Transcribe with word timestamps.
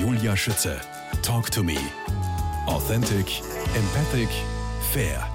Julia 0.00 0.36
Schütze. 0.36 0.78
Talk 1.22 1.50
to 1.50 1.62
me. 1.62 1.76
Authentic, 2.66 3.40
empathic, 3.74 4.28
fair. 4.92 5.26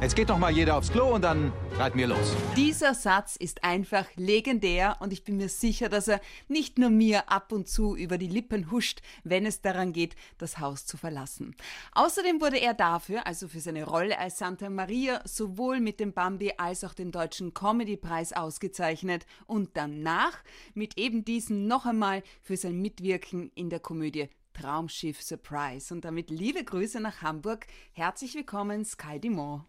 Jetzt 0.00 0.14
geht 0.14 0.28
doch 0.28 0.38
mal 0.38 0.50
jeder 0.50 0.76
aufs 0.76 0.90
Klo 0.90 1.14
und 1.14 1.22
dann 1.22 1.52
reiten 1.78 1.98
wir 1.98 2.06
los. 2.06 2.34
Dieser 2.56 2.94
Satz 2.94 3.36
ist 3.36 3.64
einfach 3.64 4.06
legendär 4.16 4.96
und 5.00 5.12
ich 5.12 5.24
bin 5.24 5.36
mir 5.36 5.48
sicher, 5.48 5.88
dass 5.88 6.08
er 6.08 6.20
nicht 6.48 6.78
nur 6.78 6.90
mir 6.90 7.30
ab 7.30 7.52
und 7.52 7.68
zu 7.68 7.96
über 7.96 8.18
die 8.18 8.28
Lippen 8.28 8.70
huscht, 8.70 9.00
wenn 9.24 9.46
es 9.46 9.60
daran 9.60 9.92
geht, 9.92 10.14
das 10.38 10.58
Haus 10.58 10.86
zu 10.86 10.96
verlassen. 10.96 11.54
Außerdem 11.92 12.40
wurde 12.40 12.58
er 12.58 12.74
dafür, 12.74 13.26
also 13.26 13.48
für 13.48 13.60
seine 13.60 13.84
Rolle 13.84 14.18
als 14.18 14.38
Santa 14.38 14.70
Maria, 14.70 15.22
sowohl 15.24 15.80
mit 15.80 16.00
dem 16.00 16.12
Bambi 16.12 16.52
als 16.56 16.84
auch 16.84 16.94
dem 16.94 17.10
Deutschen 17.10 17.54
Comedy-Preis 17.54 18.32
ausgezeichnet 18.32 19.26
und 19.46 19.70
danach 19.74 20.42
mit 20.74 20.98
eben 20.98 21.24
diesem 21.24 21.66
noch 21.66 21.86
einmal 21.86 22.22
für 22.40 22.56
sein 22.56 22.80
Mitwirken 22.80 23.50
in 23.54 23.70
der 23.70 23.80
Komödie 23.80 24.28
Traumschiff 24.52 25.22
Surprise. 25.22 25.92
Und 25.92 26.04
damit 26.04 26.30
liebe 26.30 26.62
Grüße 26.62 27.00
nach 27.00 27.22
Hamburg. 27.22 27.66
Herzlich 27.92 28.34
willkommen, 28.34 28.84
Sky 28.84 29.18
Dumont. 29.18 29.64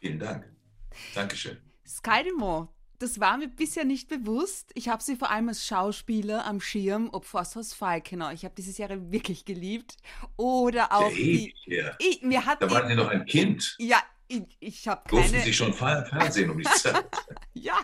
Vielen 0.00 0.18
Dank. 0.18 0.59
Dankeschön. 1.14 1.58
Sky 1.86 2.22
Dumont, 2.28 2.68
das 3.00 3.18
war 3.18 3.38
mir 3.38 3.48
bisher 3.48 3.84
nicht 3.84 4.08
bewusst. 4.08 4.70
Ich 4.74 4.88
habe 4.88 5.02
sie 5.02 5.16
vor 5.16 5.30
allem 5.30 5.48
als 5.48 5.66
Schauspieler 5.66 6.44
am 6.44 6.60
Schirm, 6.60 7.08
ob 7.12 7.24
Forsthaus 7.24 7.72
Falkenau. 7.72 8.30
Ich 8.30 8.44
habe 8.44 8.54
diese 8.54 8.72
Serie 8.72 9.10
wirklich 9.10 9.46
geliebt. 9.46 9.96
Oder 10.36 10.92
auch 10.92 11.10
ja, 11.10 11.16
die. 11.16 11.54
Ja. 11.64 11.96
Ich, 11.98 12.22
mir 12.22 12.44
hat 12.44 12.62
da 12.62 12.70
waren 12.70 12.88
Sie 12.88 12.94
noch 12.94 13.08
ein 13.08 13.24
Kind. 13.24 13.76
Ja, 13.78 14.02
ich, 14.28 14.42
ich 14.60 14.86
habe 14.86 15.02
keine. 15.08 15.22
Durften 15.22 15.40
Sie 15.40 15.54
schon 15.54 15.72
Fernsehen 15.72 16.50
um 16.50 16.58
die 16.58 16.64
Zeit? 16.76 17.04
ja. 17.54 17.78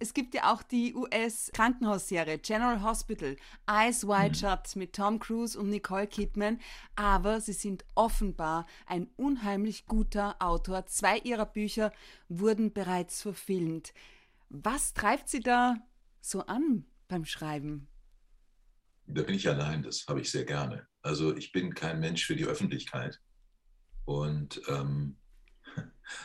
Es 0.00 0.14
gibt 0.14 0.34
ja 0.34 0.52
auch 0.52 0.62
die 0.62 0.94
US-Krankenhausserie 0.94 2.38
General 2.38 2.82
Hospital, 2.82 3.36
Eyes 3.68 4.06
Wide 4.06 4.30
mhm. 4.30 4.34
Shut 4.34 4.76
mit 4.76 4.94
Tom 4.94 5.18
Cruise 5.18 5.58
und 5.58 5.70
Nicole 5.70 6.06
Kidman, 6.06 6.60
aber 6.96 7.40
sie 7.40 7.52
sind 7.52 7.84
offenbar 7.94 8.66
ein 8.86 9.08
unheimlich 9.16 9.86
guter 9.86 10.36
Autor. 10.40 10.86
Zwei 10.86 11.18
ihrer 11.18 11.46
Bücher 11.46 11.92
wurden 12.28 12.72
bereits 12.72 13.22
verfilmt. 13.22 13.92
Was 14.48 14.94
treibt 14.94 15.28
Sie 15.28 15.40
da 15.40 15.76
so 16.20 16.46
an 16.46 16.84
beim 17.08 17.24
Schreiben? 17.24 17.88
Da 19.06 19.22
bin 19.22 19.34
ich 19.34 19.48
allein, 19.48 19.82
das 19.82 20.06
habe 20.08 20.20
ich 20.20 20.30
sehr 20.30 20.44
gerne. 20.44 20.86
Also 21.02 21.36
ich 21.36 21.52
bin 21.52 21.74
kein 21.74 22.00
Mensch 22.00 22.26
für 22.26 22.36
die 22.36 22.46
Öffentlichkeit. 22.46 23.20
Und 24.04 24.62
ähm, 24.68 25.16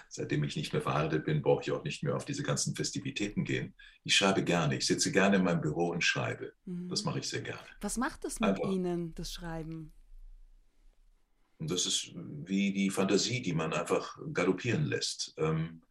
Seitdem 0.07 0.43
ich 0.43 0.55
nicht 0.55 0.73
mehr 0.73 0.81
verheiratet 0.81 1.25
bin, 1.25 1.41
brauche 1.41 1.61
ich 1.63 1.71
auch 1.71 1.83
nicht 1.83 2.03
mehr 2.03 2.15
auf 2.15 2.25
diese 2.25 2.43
ganzen 2.43 2.75
Festivitäten 2.75 3.43
gehen. 3.43 3.73
Ich 4.03 4.15
schreibe 4.15 4.43
gerne. 4.43 4.77
Ich 4.77 4.85
sitze 4.85 5.11
gerne 5.11 5.37
in 5.37 5.43
meinem 5.43 5.61
Büro 5.61 5.89
und 5.89 6.03
schreibe. 6.03 6.53
Mhm. 6.65 6.89
Das 6.89 7.03
mache 7.03 7.19
ich 7.19 7.29
sehr 7.29 7.41
gerne. 7.41 7.67
Was 7.81 7.97
macht 7.97 8.23
das 8.23 8.39
mit 8.39 8.49
Einfach. 8.49 8.69
Ihnen, 8.69 9.13
das 9.15 9.31
Schreiben? 9.31 9.93
Das 11.59 11.85
ist 11.85 12.13
wie 12.15 12.71
die 12.71 12.89
Fantasie, 12.89 13.41
die 13.41 13.53
man 13.53 13.73
einfach 13.73 14.17
galoppieren 14.33 14.85
lässt. 14.85 15.33
Ähm, 15.37 15.81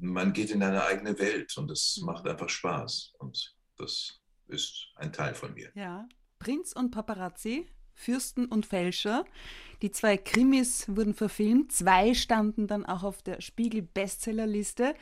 man 0.00 0.32
geht 0.32 0.50
in 0.50 0.62
eine 0.62 0.84
eigene 0.84 1.18
Welt 1.18 1.56
und 1.56 1.70
es 1.70 1.98
mhm. 1.98 2.06
macht 2.06 2.26
einfach 2.26 2.48
Spaß. 2.48 3.14
Und 3.18 3.56
das 3.76 4.20
ist 4.48 4.88
ein 4.96 5.12
Teil 5.12 5.34
von 5.34 5.54
mir. 5.54 5.70
Ja. 5.74 6.08
Prinz 6.38 6.72
und 6.72 6.90
Paparazzi 6.90 7.66
Fürsten 7.94 8.46
und 8.46 8.66
Fälscher. 8.66 9.24
Die 9.82 9.90
zwei 9.90 10.16
Krimis 10.16 10.86
wurden 10.88 11.14
verfilmt, 11.14 11.72
zwei 11.72 12.14
standen 12.14 12.66
dann 12.66 12.86
auch 12.86 13.02
auf 13.02 13.22
der 13.22 13.40
Spiegel-Bestsellerliste. 13.40 14.94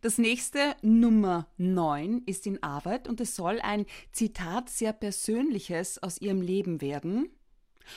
Das 0.00 0.18
nächste, 0.18 0.74
Nummer 0.82 1.46
9, 1.56 2.22
ist 2.26 2.46
in 2.46 2.62
Arbeit 2.62 3.08
und 3.08 3.20
es 3.20 3.36
soll 3.36 3.60
ein 3.60 3.86
Zitat 4.12 4.70
sehr 4.70 4.92
Persönliches 4.92 6.02
aus 6.02 6.20
ihrem 6.20 6.40
Leben 6.40 6.80
werden. 6.80 7.30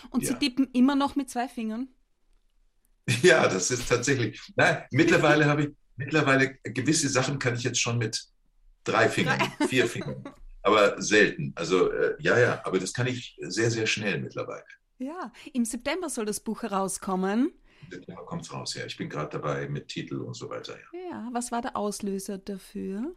Und 0.09 0.23
ja. 0.23 0.30
sie 0.30 0.36
tippen 0.36 0.70
immer 0.73 0.95
noch 0.95 1.16
mit 1.16 1.30
zwei 1.30 1.48
Fingern. 1.48 1.88
Ja, 3.22 3.48
das 3.48 3.72
ist 3.72 3.88
tatsächlich. 3.88 4.40
Nein, 4.56 4.84
mittlerweile 4.91 5.46
habe 5.46 5.64
ich, 5.64 5.69
mittlerweile 5.96 6.58
gewisse 6.64 7.08
Sachen 7.09 7.40
kann 7.40 7.56
ich 7.56 7.64
jetzt 7.64 7.79
schon 7.79 7.97
mit 7.97 8.28
drei 8.84 9.09
Fingern, 9.09 9.40
vier 9.68 9.88
Fingern 9.88 10.24
aber 10.67 11.01
selten. 11.01 11.53
Also 11.55 11.91
äh, 11.91 12.16
ja, 12.19 12.38
ja, 12.38 12.61
aber 12.66 12.79
das 12.79 12.94
kann 12.94 13.07
ich 13.07 13.38
sehr, 13.41 13.72
sehr 13.72 13.88
schnell 13.88 14.19
mittlerweile. 14.19 14.66
Ja, 15.00 15.31
im 15.53 15.66
September 15.66 16.09
soll 16.09 16.25
das 16.25 16.39
Buch 16.39 16.63
herauskommen. 16.63 17.51
Im 17.83 17.91
September 17.91 18.25
kommt 18.25 18.44
es 18.44 18.51
raus, 18.51 18.73
ja. 18.75 18.85
Ich 18.85 18.97
bin 18.97 19.09
gerade 19.09 19.29
dabei 19.31 19.69
mit 19.69 19.88
Titel 19.88 20.17
und 20.17 20.33
so 20.35 20.50
weiter. 20.50 20.75
Ja. 20.94 21.00
ja, 21.09 21.29
was 21.31 21.51
war 21.51 21.61
der 21.61 21.78
Auslöser 21.78 22.38
dafür? 22.38 23.16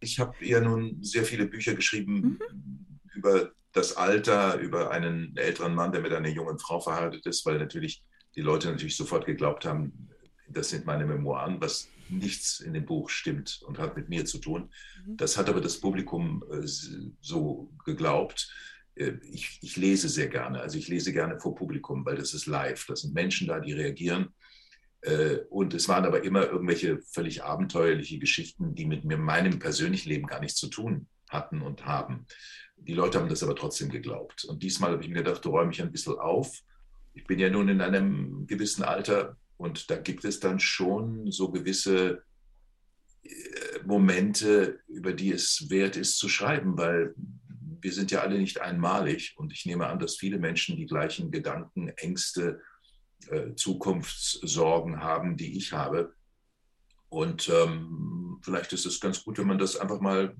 Ich 0.00 0.20
habe 0.20 0.34
ja 0.40 0.60
nun 0.60 1.02
sehr 1.02 1.24
viele 1.24 1.46
Bücher 1.46 1.74
geschrieben 1.74 2.38
mhm. 2.38 2.98
über 3.14 3.52
das 3.72 3.96
Alter, 3.96 4.58
über 4.58 4.90
einen 4.90 5.36
älteren 5.36 5.74
Mann, 5.74 5.92
der 5.92 6.02
mit 6.02 6.12
einer 6.12 6.28
jungen 6.28 6.58
Frau 6.58 6.80
verheiratet 6.80 7.26
ist, 7.26 7.44
weil 7.44 7.58
natürlich 7.58 8.02
die 8.34 8.42
Leute 8.42 8.70
natürlich 8.70 8.96
sofort 8.96 9.26
geglaubt 9.26 9.64
haben, 9.64 10.08
das 10.48 10.70
sind 10.70 10.86
meine 10.86 11.06
Memoiren, 11.06 11.60
was 11.60 11.88
nichts 12.10 12.60
in 12.60 12.74
dem 12.74 12.84
Buch 12.84 13.10
stimmt 13.10 13.62
und 13.66 13.78
hat 13.78 13.96
mit 13.96 14.08
mir 14.08 14.24
zu 14.24 14.38
tun. 14.38 14.70
Mhm. 15.06 15.16
Das 15.16 15.36
hat 15.36 15.48
aber 15.48 15.60
das 15.60 15.80
Publikum 15.80 16.44
äh, 16.50 16.66
so 17.20 17.72
geglaubt. 17.84 18.52
Äh, 18.94 19.12
ich, 19.22 19.58
ich, 19.62 19.76
lese 19.76 20.08
sehr 20.08 20.28
gerne, 20.28 20.60
also 20.60 20.78
ich 20.78 20.88
lese 20.88 21.12
gerne 21.12 21.38
vor 21.38 21.54
Publikum, 21.54 22.04
weil 22.04 22.16
das 22.16 22.34
ist 22.34 22.46
live. 22.46 22.86
Das 22.86 23.02
sind 23.02 23.14
Menschen 23.14 23.48
da, 23.48 23.60
die 23.60 23.72
reagieren. 23.72 24.34
Äh, 25.02 25.38
und 25.50 25.74
es 25.74 25.88
waren 25.88 26.04
aber 26.04 26.24
immer 26.24 26.46
irgendwelche 26.46 27.00
völlig 27.00 27.44
abenteuerliche 27.44 28.18
Geschichten, 28.18 28.74
die 28.74 28.86
mit 28.86 29.04
mir, 29.04 29.16
meinem 29.16 29.58
persönlichen 29.58 30.08
Leben 30.08 30.26
gar 30.26 30.40
nichts 30.40 30.58
zu 30.58 30.68
tun 30.68 31.06
hatten 31.28 31.62
und 31.62 31.84
haben. 31.84 32.26
Die 32.76 32.94
Leute 32.94 33.18
haben 33.18 33.28
das 33.28 33.42
aber 33.42 33.56
trotzdem 33.56 33.88
geglaubt. 33.88 34.44
Und 34.44 34.62
diesmal 34.62 34.92
habe 34.92 35.02
ich 35.02 35.08
mir 35.08 35.22
gedacht, 35.22 35.44
du 35.44 35.50
räume 35.50 35.72
ich 35.72 35.80
ein 35.80 35.92
bisschen 35.92 36.18
auf. 36.18 36.60
Ich 37.14 37.24
bin 37.24 37.38
ja 37.38 37.48
nun 37.48 37.68
in 37.68 37.80
einem 37.80 38.46
gewissen 38.46 38.82
Alter, 38.82 39.36
und 39.56 39.90
da 39.90 39.96
gibt 39.96 40.24
es 40.24 40.40
dann 40.40 40.60
schon 40.60 41.30
so 41.30 41.50
gewisse 41.50 42.22
äh, 43.22 43.28
Momente, 43.84 44.80
über 44.88 45.12
die 45.12 45.32
es 45.32 45.68
wert 45.70 45.96
ist 45.96 46.18
zu 46.18 46.28
schreiben, 46.28 46.76
weil 46.76 47.14
wir 47.80 47.92
sind 47.92 48.10
ja 48.10 48.20
alle 48.20 48.38
nicht 48.38 48.60
einmalig 48.60 49.34
und 49.36 49.52
ich 49.52 49.66
nehme 49.66 49.86
an, 49.86 49.98
dass 49.98 50.16
viele 50.16 50.38
Menschen 50.38 50.76
die 50.76 50.86
gleichen 50.86 51.30
Gedanken, 51.30 51.88
Ängste, 51.90 52.60
äh, 53.30 53.54
Zukunftssorgen 53.54 55.00
haben, 55.00 55.36
die 55.36 55.56
ich 55.56 55.72
habe. 55.72 56.14
Und 57.08 57.48
ähm, 57.48 58.40
vielleicht 58.42 58.72
ist 58.72 58.86
es 58.86 59.00
ganz 59.00 59.22
gut, 59.22 59.38
wenn 59.38 59.46
man 59.46 59.58
das 59.58 59.76
einfach 59.76 60.00
mal 60.00 60.36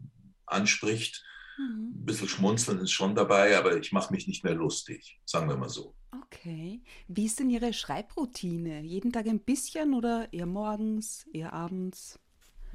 anspricht. 0.47 1.25
Ein 1.59 2.05
bisschen 2.05 2.29
schmunzeln 2.29 2.81
ist 2.81 2.93
schon 2.93 3.15
dabei, 3.15 3.57
aber 3.57 3.77
ich 3.77 3.93
mache 3.93 4.13
mich 4.13 4.27
nicht 4.29 4.45
mehr 4.45 4.55
lustig, 4.55 5.21
sagen 5.25 5.49
wir 5.49 5.57
mal 5.57 5.69
so. 5.69 5.95
Okay. 6.25 6.83
Wie 7.09 7.27
ist 7.27 7.41
denn 7.41 7.51
Ihre 7.51 7.73
Schreibroutine? 7.73 8.83
Jeden 8.83 9.13
Tag 9.13 9.27
ein 9.27 9.41
bisschen 9.41 9.95
oder 9.95 10.33
eher 10.33 10.47
morgens, 10.47 11.27
eher 11.33 11.53
abends? 11.53 12.19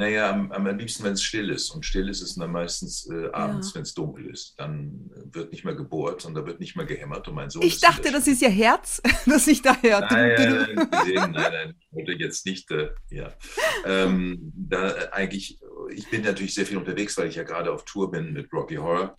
Naja, 0.02 0.32
am, 0.32 0.52
am 0.52 0.66
liebsten, 0.80 1.04
wenn 1.04 1.14
es 1.14 1.22
still 1.22 1.52
ist. 1.52 1.70
Und 1.70 1.86
still 1.86 2.10
ist 2.10 2.24
es 2.24 2.34
dann 2.34 2.52
meistens 2.52 3.08
äh, 3.12 3.30
abends, 3.34 3.70
ja. 3.70 3.76
wenn 3.76 3.82
es 3.84 3.94
dunkel 3.94 4.32
ist. 4.32 4.56
Dann 4.58 5.12
äh, 5.16 5.36
wird 5.36 5.52
nicht 5.52 5.64
mehr 5.64 5.76
gebohrt 5.76 6.26
und 6.26 6.34
da 6.34 6.44
wird 6.44 6.60
nicht 6.60 6.76
mehr 6.76 6.88
gehämmert. 6.88 7.28
Und 7.28 7.36
mein 7.36 7.52
Sohn 7.52 7.62
ich 7.62 7.80
dachte, 7.80 8.12
das 8.12 8.26
ist 8.26 8.42
Ihr 8.42 8.50
Herz, 8.50 9.00
das 9.28 9.46
ich 9.46 9.62
da 9.62 9.80
hört. 9.80 10.10
Nein, 10.10 10.88
nein, 10.90 10.90
nein, 11.06 11.32
nein, 11.34 11.76
ich 11.80 11.96
wollte 11.96 12.14
jetzt 12.14 12.48
nicht, 12.48 12.72
äh, 12.72 12.90
ja. 13.12 13.32
Ähm, 13.86 14.52
da 14.56 14.92
eigentlich, 15.12 15.60
ich 15.94 16.10
bin 16.10 16.24
natürlich 16.24 16.56
sehr 16.56 16.66
viel 16.66 16.78
unterwegs, 16.78 17.16
weil 17.20 17.28
ich 17.28 17.36
ja 17.36 17.44
gerade 17.44 17.72
auf 17.72 17.86
Tour 17.86 18.10
bin 18.10 18.34
mit 18.34 18.52
Rocky 18.52 18.78
Horror. 18.78 19.16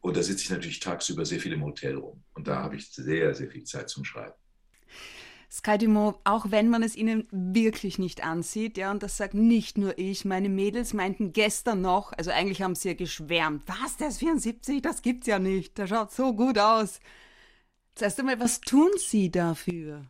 Und 0.00 0.16
da 0.16 0.22
sitze 0.22 0.44
ich 0.44 0.50
natürlich 0.50 0.80
tagsüber 0.80 1.26
sehr 1.26 1.38
viel 1.38 1.52
im 1.52 1.62
Hotel 1.62 1.96
rum. 1.96 2.24
Und 2.32 2.48
da 2.48 2.62
habe 2.62 2.76
ich 2.76 2.90
sehr, 2.90 3.34
sehr 3.34 3.50
viel 3.50 3.64
Zeit 3.64 3.90
zum 3.90 4.06
Schreiben. 4.06 4.32
Sky 5.50 5.78
auch 6.24 6.50
wenn 6.50 6.68
man 6.68 6.82
es 6.82 6.94
ihnen 6.94 7.26
wirklich 7.30 7.98
nicht 7.98 8.22
ansieht, 8.22 8.76
ja, 8.76 8.90
und 8.90 9.02
das 9.02 9.16
sagt 9.16 9.32
nicht 9.32 9.78
nur 9.78 9.98
ich, 9.98 10.26
meine 10.26 10.50
Mädels 10.50 10.92
meinten 10.92 11.32
gestern 11.32 11.80
noch, 11.80 12.12
also 12.12 12.30
eigentlich 12.30 12.60
haben 12.60 12.74
sie 12.74 12.88
ja 12.88 12.94
geschwärmt, 12.94 13.62
was, 13.66 13.96
der 13.96 14.08
ist 14.08 14.18
74, 14.18 14.82
das 14.82 15.00
gibt's 15.00 15.26
ja 15.26 15.38
nicht, 15.38 15.78
der 15.78 15.86
schaut 15.86 16.12
so 16.12 16.34
gut 16.34 16.58
aus. 16.58 17.00
Zuerst 17.94 18.20
einmal, 18.20 18.38
was 18.38 18.60
tun 18.60 18.90
Sie 18.98 19.30
dafür? 19.30 20.04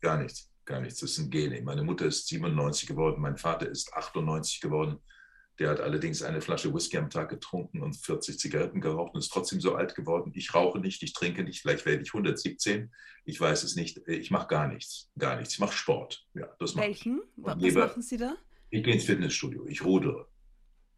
Gar 0.00 0.18
nichts, 0.18 0.50
gar 0.64 0.80
nichts, 0.80 1.00
das 1.00 1.14
sind 1.14 1.30
Gene. 1.30 1.62
Meine 1.62 1.84
Mutter 1.84 2.06
ist 2.06 2.26
97 2.26 2.88
geworden, 2.88 3.22
mein 3.22 3.36
Vater 3.36 3.68
ist 3.68 3.94
98 3.94 4.60
geworden. 4.60 4.98
Der 5.58 5.70
hat 5.70 5.80
allerdings 5.80 6.22
eine 6.22 6.40
Flasche 6.40 6.74
Whisky 6.74 6.98
am 6.98 7.10
Tag 7.10 7.28
getrunken 7.28 7.80
und 7.80 7.96
40 7.96 8.38
Zigaretten 8.38 8.80
geraucht 8.80 9.14
und 9.14 9.20
ist 9.20 9.32
trotzdem 9.32 9.60
so 9.60 9.74
alt 9.76 9.94
geworden. 9.94 10.32
Ich 10.34 10.52
rauche 10.52 10.80
nicht, 10.80 11.02
ich 11.02 11.12
trinke 11.12 11.44
nicht, 11.44 11.60
vielleicht 11.60 11.86
werde 11.86 12.02
ich 12.02 12.12
117. 12.12 12.92
Ich 13.24 13.40
weiß 13.40 13.62
es 13.62 13.76
nicht. 13.76 14.06
Ich 14.08 14.30
mache 14.30 14.48
gar 14.48 14.66
nichts. 14.66 15.10
Gar 15.16 15.36
nichts. 15.36 15.54
Ich 15.54 15.60
mache 15.60 15.72
Sport. 15.72 16.26
Ja, 16.34 16.48
das 16.58 16.76
Welchen? 16.76 17.22
Was 17.36 17.56
lieber, 17.56 17.86
machen 17.86 18.02
Sie 18.02 18.16
da? 18.16 18.36
Ich 18.70 18.82
gehe 18.82 18.94
ins 18.94 19.04
Fitnessstudio. 19.04 19.66
Ich 19.66 19.84
rudere. 19.84 20.26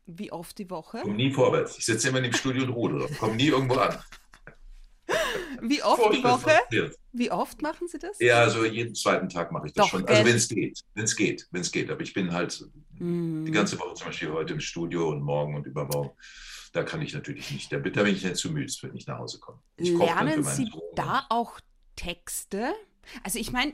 Wie 0.06 0.32
oft 0.32 0.56
die 0.58 0.70
Woche? 0.70 1.00
Komme 1.00 1.16
nie 1.16 1.32
vorwärts. 1.32 1.78
Ich 1.78 1.84
sitze 1.84 2.08
immer 2.08 2.18
in 2.18 2.24
dem 2.24 2.32
Studio 2.32 2.62
und 2.62 2.70
rudere. 2.70 3.08
Komme 3.18 3.36
nie 3.36 3.48
irgendwo 3.48 3.74
an. 3.74 3.98
Wie 5.62 5.82
oft 5.82 6.14
die 6.14 6.22
Woche? 6.22 6.52
Wie 7.12 7.30
oft 7.30 7.62
machen 7.62 7.88
Sie 7.88 7.98
das? 7.98 8.18
Ja, 8.20 8.40
also 8.40 8.64
jeden 8.64 8.94
zweiten 8.94 9.28
Tag 9.28 9.52
mache 9.52 9.68
ich 9.68 9.72
das 9.72 9.86
Doch, 9.86 9.90
schon. 9.90 10.06
Also 10.06 10.24
wenn 10.24 10.36
es 10.36 10.48
geht, 10.48 10.80
wenn 10.94 11.04
es 11.04 11.16
geht, 11.16 11.48
wenn 11.50 11.60
es 11.62 11.72
geht. 11.72 11.90
Aber 11.90 12.00
ich 12.02 12.12
bin 12.12 12.32
halt 12.32 12.64
mm. 12.98 13.44
die 13.44 13.52
ganze 13.52 13.78
Woche 13.78 13.94
zum 13.94 14.08
Beispiel 14.08 14.30
heute 14.32 14.52
im 14.52 14.60
Studio 14.60 15.08
und 15.08 15.22
morgen 15.22 15.54
und 15.54 15.66
übermorgen. 15.66 16.10
Da 16.72 16.82
kann 16.82 17.00
ich 17.00 17.14
natürlich 17.14 17.50
nicht. 17.50 17.72
Da, 17.72 17.78
da 17.78 18.02
bin 18.02 18.14
ich 18.14 18.22
nicht 18.22 18.36
zu 18.36 18.50
müde, 18.50 18.72
wenn 18.82 18.94
ich 18.94 19.06
nach 19.06 19.18
Hause 19.18 19.38
komme. 19.40 19.60
Ich 19.76 19.96
Lernen 19.96 20.44
Sie 20.44 20.70
da 20.94 21.24
auch 21.30 21.58
Texte? 21.96 22.74
Also 23.22 23.38
ich 23.38 23.50
meine, 23.52 23.72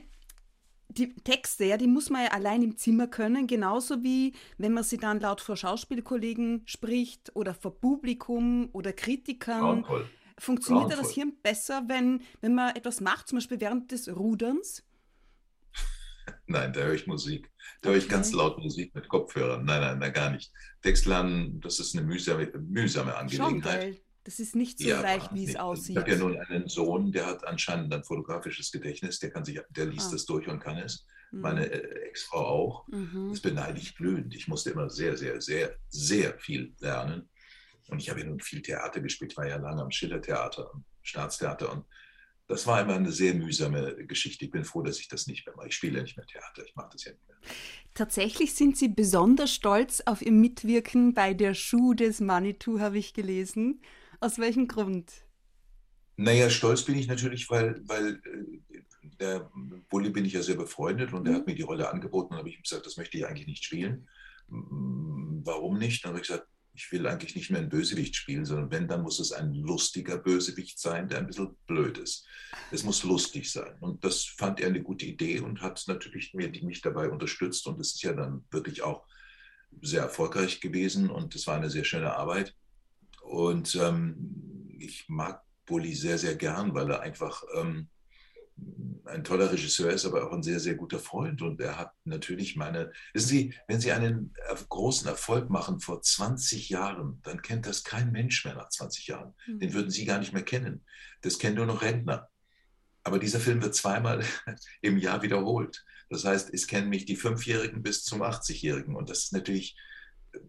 die 0.87 1.13
Texte, 1.15 1.65
ja, 1.65 1.77
die 1.77 1.87
muss 1.87 2.09
man 2.09 2.23
ja 2.23 2.31
allein 2.31 2.61
im 2.61 2.77
Zimmer 2.77 3.07
können, 3.07 3.47
genauso 3.47 4.03
wie 4.03 4.33
wenn 4.57 4.73
man 4.73 4.83
sie 4.83 4.97
dann 4.97 5.19
laut 5.19 5.41
vor 5.41 5.57
Schauspielkollegen 5.57 6.63
spricht 6.65 7.35
oder 7.35 7.53
vor 7.53 7.79
Publikum 7.79 8.69
oder 8.73 8.93
Kritikern. 8.93 9.59
Grauenvoll. 9.59 10.09
Funktioniert 10.37 10.89
Grauenvoll. 10.89 11.03
das 11.03 11.13
Hirn 11.13 11.33
besser, 11.41 11.83
wenn, 11.87 12.21
wenn 12.41 12.55
man 12.55 12.75
etwas 12.75 13.01
macht, 13.01 13.27
zum 13.27 13.37
Beispiel 13.37 13.59
während 13.59 13.91
des 13.91 14.07
Ruderns? 14.07 14.83
Nein, 16.47 16.73
da 16.73 16.81
höre 16.81 16.93
ich 16.93 17.07
Musik. 17.07 17.51
Da 17.81 17.89
höre 17.89 17.97
ich 17.97 18.09
ganz 18.09 18.31
laut 18.31 18.57
Musik 18.57 18.93
mit 18.95 19.07
Kopfhörern. 19.07 19.65
Nein, 19.65 19.81
nein, 19.81 19.99
nein, 19.99 20.13
gar 20.13 20.31
nicht. 20.31 20.51
Textlernen, 20.81 21.59
das 21.61 21.79
ist 21.79 21.95
eine 21.95 22.05
mühsame, 22.05 22.51
mühsame 22.57 23.15
Angelegenheit. 23.15 23.95
Schon, 23.95 24.03
das 24.23 24.39
ist 24.39 24.55
nicht 24.55 24.79
so 24.79 24.87
ja, 24.87 25.01
leicht, 25.01 25.33
wie 25.33 25.45
es 25.45 25.55
aussieht. 25.55 25.91
Ich 25.91 25.97
habe 25.97 26.11
ja 26.11 26.17
nun 26.17 26.37
einen 26.37 26.67
Sohn, 26.69 27.11
der 27.11 27.25
hat 27.25 27.45
anscheinend 27.45 27.93
ein 27.93 28.03
fotografisches 28.03 28.71
Gedächtnis, 28.71 29.19
der 29.19 29.31
kann 29.31 29.43
sich, 29.43 29.59
der 29.69 29.85
liest 29.85 30.07
ah. 30.09 30.11
das 30.13 30.25
durch 30.25 30.47
und 30.47 30.59
kann 30.59 30.77
es. 30.77 31.05
Mhm. 31.31 31.41
Meine 31.41 31.69
äh, 31.69 32.07
Ex-Frau 32.07 32.45
auch. 32.45 32.87
Mhm. 32.87 33.29
Das 33.31 33.41
beneide 33.41 33.79
ich 33.79 33.95
glühend. 33.95 34.33
Ich 34.33 34.47
musste 34.47 34.69
immer 34.69 34.89
sehr, 34.89 35.17
sehr, 35.17 35.41
sehr, 35.41 35.75
sehr 35.89 36.37
viel 36.39 36.73
lernen. 36.79 37.29
Und 37.93 37.99
ich 37.99 38.09
habe 38.09 38.21
ja 38.21 38.25
nun 38.25 38.39
viel 38.39 38.63
Theater 38.63 39.01
gespielt, 39.01 39.37
war 39.37 39.47
ja 39.47 39.57
lange 39.57 39.83
am 39.83 39.91
Schillertheater, 39.91 40.71
am 40.73 40.83
Staatstheater. 41.03 41.71
Und 41.71 41.85
das 42.47 42.65
war 42.65 42.81
immer 42.81 42.95
eine 42.95 43.11
sehr 43.11 43.35
mühsame 43.35 43.95
Geschichte. 44.07 44.45
Ich 44.45 44.51
bin 44.51 44.65
froh, 44.65 44.81
dass 44.81 44.99
ich 44.99 45.07
das 45.07 45.27
nicht 45.27 45.45
mehr 45.45 45.55
mache. 45.55 45.67
Ich 45.67 45.75
spiele 45.75 45.97
ja 45.97 46.01
nicht 46.01 46.17
mehr 46.17 46.25
Theater, 46.25 46.65
ich 46.65 46.75
mache 46.75 46.89
das 46.91 47.03
ja 47.05 47.11
nicht 47.11 47.27
mehr. 47.27 47.37
Tatsächlich 47.93 48.55
sind 48.55 48.77
Sie 48.77 48.87
besonders 48.87 49.53
stolz 49.53 50.01
auf 50.07 50.23
Ihr 50.23 50.31
Mitwirken 50.31 51.13
bei 51.13 51.35
der 51.35 51.53
Schuh 51.53 51.93
des 51.93 52.19
Manitou, 52.19 52.79
habe 52.79 52.97
ich 52.97 53.13
gelesen. 53.13 53.79
Aus 54.19 54.39
welchem 54.39 54.67
Grund? 54.67 55.11
Naja, 56.15 56.49
stolz 56.49 56.81
bin 56.81 56.97
ich 56.97 57.07
natürlich, 57.07 57.47
weil, 57.51 57.79
weil 57.85 58.19
äh, 58.25 58.81
der 59.19 59.51
Bulli 59.89 60.09
bin 60.09 60.25
ich 60.25 60.33
ja 60.33 60.41
sehr 60.41 60.55
befreundet 60.55 61.13
und 61.13 61.21
mhm. 61.21 61.27
er 61.27 61.35
hat 61.35 61.45
mir 61.45 61.55
die 61.55 61.61
Rolle 61.61 61.91
angeboten 61.91 62.33
und 62.33 62.39
habe 62.39 62.49
ich 62.49 62.55
ihm 62.55 62.63
gesagt, 62.63 62.87
das 62.87 62.97
möchte 62.97 63.19
ich 63.19 63.27
eigentlich 63.27 63.47
nicht 63.47 63.63
spielen. 63.63 64.07
Warum 64.47 65.77
nicht? 65.77 66.03
Dann 66.03 66.09
habe 66.09 66.21
ich 66.21 66.27
gesagt, 66.27 66.47
ich 66.75 66.91
will 66.91 67.05
eigentlich 67.05 67.35
nicht 67.35 67.51
mehr 67.51 67.59
einen 67.59 67.69
Bösewicht 67.69 68.15
spielen, 68.15 68.45
sondern 68.45 68.71
wenn, 68.71 68.87
dann 68.87 69.03
muss 69.03 69.19
es 69.19 69.31
ein 69.31 69.53
lustiger 69.53 70.17
Bösewicht 70.17 70.79
sein, 70.79 71.07
der 71.07 71.19
ein 71.19 71.27
bisschen 71.27 71.55
blöd 71.67 71.99
ist. 71.99 72.25
Es 72.71 72.83
muss 72.83 73.03
lustig 73.03 73.51
sein. 73.51 73.75
Und 73.79 74.03
das 74.03 74.25
fand 74.25 74.59
er 74.59 74.67
eine 74.67 74.81
gute 74.81 75.05
Idee 75.05 75.39
und 75.39 75.61
hat 75.61 75.83
natürlich 75.87 76.33
mich 76.33 76.81
dabei 76.81 77.09
unterstützt. 77.09 77.67
Und 77.67 77.79
es 77.79 77.93
ist 77.93 78.01
ja 78.01 78.13
dann 78.13 78.43
wirklich 78.49 78.81
auch 78.81 79.05
sehr 79.81 80.01
erfolgreich 80.01 80.61
gewesen 80.61 81.09
und 81.09 81.35
es 81.35 81.45
war 81.45 81.57
eine 81.57 81.69
sehr 81.69 81.83
schöne 81.83 82.15
Arbeit. 82.15 82.55
Und 83.21 83.75
ähm, 83.75 84.75
ich 84.79 85.07
mag 85.07 85.43
Bulli 85.65 85.93
sehr, 85.93 86.17
sehr 86.17 86.35
gern, 86.35 86.73
weil 86.73 86.89
er 86.89 87.01
einfach 87.01 87.43
ähm, 87.55 87.87
ein 89.05 89.23
toller 89.23 89.51
Regisseur 89.51 89.91
ist, 89.91 90.05
aber 90.05 90.27
auch 90.27 90.33
ein 90.33 90.43
sehr, 90.43 90.59
sehr 90.59 90.75
guter 90.75 90.99
Freund. 90.99 91.41
Und 91.41 91.59
er 91.61 91.77
hat 91.77 91.91
natürlich 92.05 92.55
meine, 92.55 92.91
wissen 93.13 93.27
Sie, 93.27 93.53
wenn 93.67 93.81
Sie 93.81 93.91
einen 93.91 94.33
großen 94.69 95.07
Erfolg 95.07 95.49
machen 95.49 95.79
vor 95.79 96.01
20 96.01 96.69
Jahren, 96.69 97.19
dann 97.23 97.41
kennt 97.41 97.65
das 97.65 97.83
kein 97.83 98.11
Mensch 98.11 98.45
mehr 98.45 98.55
nach 98.55 98.69
20 98.69 99.07
Jahren. 99.07 99.33
Mhm. 99.47 99.59
Den 99.59 99.73
würden 99.73 99.91
Sie 99.91 100.05
gar 100.05 100.19
nicht 100.19 100.33
mehr 100.33 100.43
kennen. 100.43 100.85
Das 101.21 101.39
kennen 101.39 101.55
nur 101.55 101.65
noch 101.65 101.81
Rentner. 101.81 102.29
Aber 103.03 103.19
dieser 103.19 103.39
Film 103.39 103.61
wird 103.61 103.75
zweimal 103.75 104.23
im 104.81 104.97
Jahr 104.97 105.21
wiederholt. 105.21 105.83
Das 106.09 106.25
heißt, 106.25 106.53
es 106.53 106.67
kennen 106.67 106.89
mich 106.89 107.05
die 107.05 107.15
Fünfjährigen 107.15 107.83
bis 107.83 108.03
zum 108.03 108.21
80-Jährigen. 108.21 108.95
Und 108.95 109.09
das 109.09 109.25
ist 109.25 109.33
natürlich 109.33 109.75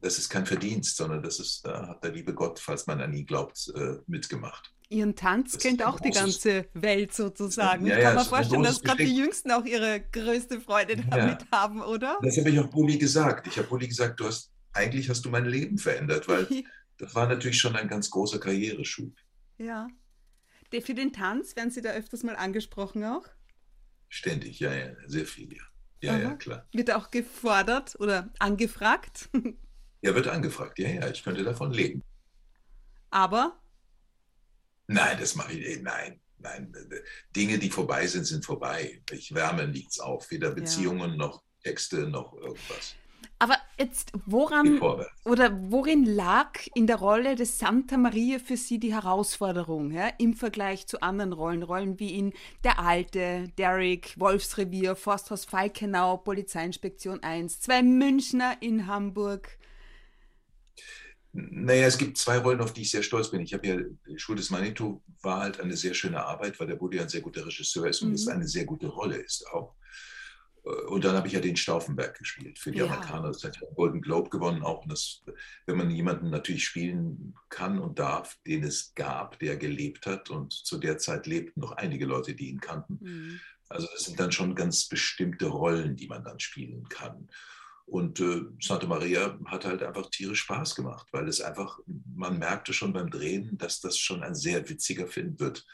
das 0.01 0.19
ist 0.19 0.29
kein 0.29 0.47
Verdienst, 0.47 0.97
sondern 0.97 1.23
das 1.23 1.39
ist, 1.39 1.65
da 1.67 1.89
hat 1.89 2.05
der 2.05 2.13
liebe 2.13 2.35
Gott, 2.35 2.59
falls 2.59 2.87
man 2.87 3.01
an 3.01 3.13
ihn 3.13 3.27
glaubt, 3.27 3.73
äh, 3.75 3.99
mitgemacht. 4.07 4.74
Ihren 4.95 5.17
Tanz 5.17 5.53
das 5.53 5.63
kennt 5.63 5.85
auch 5.85 5.99
die 5.99 6.11
ganze 6.11 6.67
Welt 6.73 7.13
sozusagen. 7.13 7.87
Ja, 7.87 7.97
ich 7.97 8.03
kann 8.03 8.15
ja, 8.15 8.23
mir 8.23 8.29
vorstellen, 8.29 8.63
dass 8.63 8.81
gerade 8.81 9.05
die 9.05 9.17
Jüngsten 9.17 9.51
auch 9.51 9.65
ihre 9.65 10.01
größte 10.01 10.61
Freude 10.61 10.97
damit 10.97 11.43
ja. 11.43 11.49
haben, 11.51 11.83
oder? 11.83 12.19
Das 12.23 12.39
habe 12.39 12.51
ich 12.51 12.59
auch 12.61 12.69
Bulli 12.69 12.97
gesagt. 12.97 13.47
Ich 13.49 13.59
habe 13.59 13.67
Bulli 13.69 13.89
gesagt, 13.89 14.21
du 14.21 14.27
hast, 14.27 14.53
eigentlich 14.73 15.09
hast 15.11 15.25
du 15.25 15.31
mein 15.31 15.47
Leben 15.47 15.79
verändert, 15.79 16.29
weil 16.29 16.47
das 16.99 17.15
war 17.15 17.27
natürlich 17.27 17.59
schon 17.59 17.75
ein 17.75 17.89
ganz 17.89 18.09
großer 18.11 18.39
Karriereschub. 18.39 19.13
Ja. 19.59 19.89
Für 20.71 20.95
den 20.95 21.13
Tanz 21.13 21.55
werden 21.57 21.71
Sie 21.71 21.83
da 21.83 21.91
öfters 21.91 22.23
mal 22.23 22.37
angesprochen 22.37 23.05
auch? 23.05 23.25
Ständig, 24.09 24.61
ja, 24.61 24.73
ja, 24.73 24.93
sehr 25.07 25.27
viel, 25.27 25.53
ja. 25.53 25.63
Ja, 26.01 26.13
Aha. 26.13 26.19
ja, 26.21 26.35
klar. 26.35 26.69
Wird 26.73 26.91
auch 26.93 27.11
gefordert 27.11 27.97
oder 27.99 28.31
angefragt? 28.39 29.31
Ja, 30.03 30.15
wird 30.15 30.29
angefragt. 30.29 30.79
Ja, 30.79 30.89
ja, 30.89 31.09
ich 31.09 31.25
könnte 31.25 31.43
davon 31.45 31.73
leben. 31.73 32.03
Aber? 33.11 33.61
Nein, 34.87 35.17
das 35.19 35.35
mache 35.35 35.55
ich. 35.55 35.83
Nein, 35.83 36.21
nein. 36.39 36.73
Dinge, 37.35 37.59
die 37.59 37.71
vorbei 37.71 38.07
sind, 38.07 38.25
sind 38.25 38.45
vorbei. 38.45 39.03
Ich 39.11 39.35
wärme 39.35 39.69
nichts 39.69 40.01
auf. 40.01 40.31
Weder 40.31 40.51
Beziehungen 40.51 41.13
ja. 41.13 41.17
noch 41.17 41.43
Texte 41.63 42.09
noch 42.09 42.35
irgendwas. 42.35 42.95
Aber 43.39 43.57
jetzt, 43.79 44.13
woran 44.27 44.81
oder 45.25 45.59
worin 45.71 46.05
lag 46.05 46.53
in 46.75 46.87
der 46.87 46.97
Rolle 46.97 47.35
des 47.35 47.59
Santa 47.59 47.97
Maria 47.97 48.39
für 48.39 48.57
Sie 48.57 48.79
die 48.79 48.95
Herausforderung 48.95 49.91
ja, 49.91 50.09
im 50.19 50.35
Vergleich 50.35 50.87
zu 50.87 51.03
anderen 51.03 51.33
Rollen? 51.33 51.63
Rollen 51.63 51.99
wie 51.99 52.17
in 52.17 52.33
Der 52.63 52.79
Alte, 52.79 53.49
Derrick, 53.59 54.15
Wolfsrevier, 54.19 54.95
Forsthaus 54.95 55.45
Falkenau, 55.45 56.19
Polizeiinspektion 56.19 57.23
1, 57.23 57.61
zwei 57.61 57.83
Münchner 57.83 58.57
in 58.61 58.87
Hamburg. 58.87 59.59
Naja, 61.37 61.87
es 61.89 61.99
gibt 61.99 62.17
zwei 62.17 62.39
Rollen, 62.39 62.61
auf 62.61 62.73
die 62.73 62.83
ich 62.83 62.93
sehr 62.93 63.03
stolz 63.03 63.29
bin. 63.29 63.41
Ich 63.41 63.53
habe 63.53 63.67
ja, 63.67 63.77
Schul 64.17 64.37
des 64.37 64.51
Manitou 64.51 65.03
war 65.21 65.41
halt 65.41 65.61
eine 65.61 65.77
sehr 65.77 65.93
schöne 65.93 66.25
Arbeit, 66.25 66.61
weil 66.61 66.69
der 66.69 66.77
Budi 66.77 67.01
ein 67.01 67.09
sehr 67.09 67.23
guter 67.23 67.45
Regisseur 67.45 67.89
ist 67.89 68.03
und 68.03 68.11
mhm. 68.11 68.15
es 68.15 68.29
eine 68.29 68.47
sehr 68.47 68.65
gute 68.65 68.87
Rolle 68.87 69.17
ist 69.17 69.45
auch. 69.49 69.75
Und 70.89 71.05
dann 71.05 71.17
habe 71.17 71.27
ich 71.27 71.35
ja 71.35 71.41
den 71.41 71.57
Stauffenberg 71.57 72.17
gespielt 72.17 72.59
für 72.59 72.71
die 72.71 72.79
ja. 72.79 72.87
Amerikaner. 72.87 73.29
Das 73.29 73.43
hat 73.43 73.57
einen 73.57 73.75
Golden 73.75 74.01
Globe 74.01 74.31
gewonnen 74.31 74.63
auch. 74.63 74.85
Und 74.85 74.93
das, 74.93 75.23
wenn 75.67 75.77
man 75.77 75.91
jemanden 75.91 76.31
natürlich 76.31 76.65
spielen 76.65 77.35
kann 77.51 77.81
und 77.81 77.99
darf, 77.99 78.39
den 78.47 78.63
es 78.63 78.95
gab, 78.95 79.39
der 79.41 79.57
gelebt 79.57 80.07
hat 80.07 80.31
und 80.31 80.53
zu 80.53 80.79
der 80.79 80.99
Zeit 80.99 81.27
lebten 81.27 81.61
noch 81.61 81.73
einige 81.73 82.07
Leute, 82.07 82.35
die 82.35 82.49
ihn 82.49 82.61
kannten. 82.61 82.99
Mhm. 83.03 83.41
Also 83.69 83.89
das 83.93 84.05
sind 84.05 84.21
dann 84.21 84.33
schon 84.33 84.55
ganz 84.55 84.89
bestimmte 84.89 85.47
Rollen, 85.47 85.97
die 85.97 86.07
man 86.07 86.23
dann 86.23 86.39
spielen 86.39 86.89
kann. 86.89 87.29
Und 87.87 88.19
äh, 88.21 88.43
Santa 88.61 88.87
Maria 88.87 89.39
hat 89.47 89.65
halt 89.65 89.83
einfach 89.83 90.09
tierisch 90.11 90.41
Spaß 90.41 90.75
gemacht, 90.75 91.07
weil 91.13 91.29
es 91.29 91.41
einfach, 91.41 91.79
man 92.17 92.39
merkte 92.39 92.73
schon 92.73 92.93
beim 92.93 93.11
Drehen, 93.11 93.57
dass 93.59 93.81
das 93.81 93.99
schon 93.99 94.23
ein 94.23 94.35
sehr 94.35 94.69
witziger 94.69 95.07
Film 95.07 95.39
wird. 95.39 95.65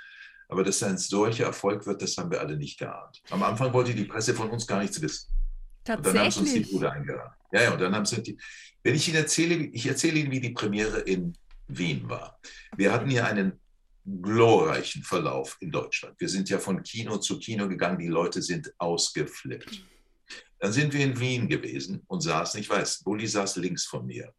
Aber 0.48 0.64
dass 0.64 0.82
er 0.82 0.88
ein 0.88 0.98
solcher 0.98 1.44
Erfolg 1.44 1.86
wird, 1.86 2.02
das 2.02 2.16
haben 2.16 2.30
wir 2.30 2.40
alle 2.40 2.56
nicht 2.56 2.78
geahnt. 2.78 3.22
Am 3.30 3.42
Anfang 3.42 3.72
wollte 3.72 3.94
die 3.94 4.04
Presse 4.04 4.34
von 4.34 4.50
uns 4.50 4.66
gar 4.66 4.80
nichts 4.80 5.00
wissen. 5.00 5.30
Tatsächlich. 5.84 6.08
Und 6.08 6.16
dann 6.16 6.24
haben 6.24 6.30
sie 6.32 6.40
uns 6.40 6.52
die 6.52 6.72
Bude 6.74 6.92
eingeladen. 6.92 7.32
Ja, 7.52 7.62
ja, 7.62 7.72
und 7.72 7.80
dann 7.80 7.94
haben 7.94 8.04
sie 8.04 8.22
die, 8.22 8.38
wenn 8.82 8.94
ich 8.94 9.08
Ihnen 9.08 9.18
erzähle, 9.18 9.54
ich 9.54 9.86
erzähle 9.86 10.18
Ihnen, 10.18 10.30
wie 10.30 10.40
die 10.40 10.50
Premiere 10.50 11.00
in 11.00 11.36
Wien 11.68 12.08
war. 12.08 12.40
Wir 12.76 12.92
hatten 12.92 13.08
hier 13.08 13.26
einen 13.26 13.60
glorreichen 14.04 15.02
Verlauf 15.02 15.56
in 15.60 15.70
Deutschland. 15.70 16.18
Wir 16.20 16.28
sind 16.28 16.48
ja 16.48 16.58
von 16.58 16.82
Kino 16.82 17.18
zu 17.18 17.38
Kino 17.38 17.68
gegangen, 17.68 17.98
die 17.98 18.08
Leute 18.08 18.42
sind 18.42 18.72
ausgeflippt. 18.78 19.84
Dann 20.60 20.72
sind 20.72 20.92
wir 20.92 21.04
in 21.04 21.18
Wien 21.18 21.48
gewesen 21.48 22.02
und 22.06 22.20
saßen, 22.20 22.60
ich 22.60 22.68
weiß, 22.68 23.02
Bulli 23.02 23.26
saß 23.26 23.56
links 23.56 23.86
von 23.86 24.06
mir. 24.06 24.32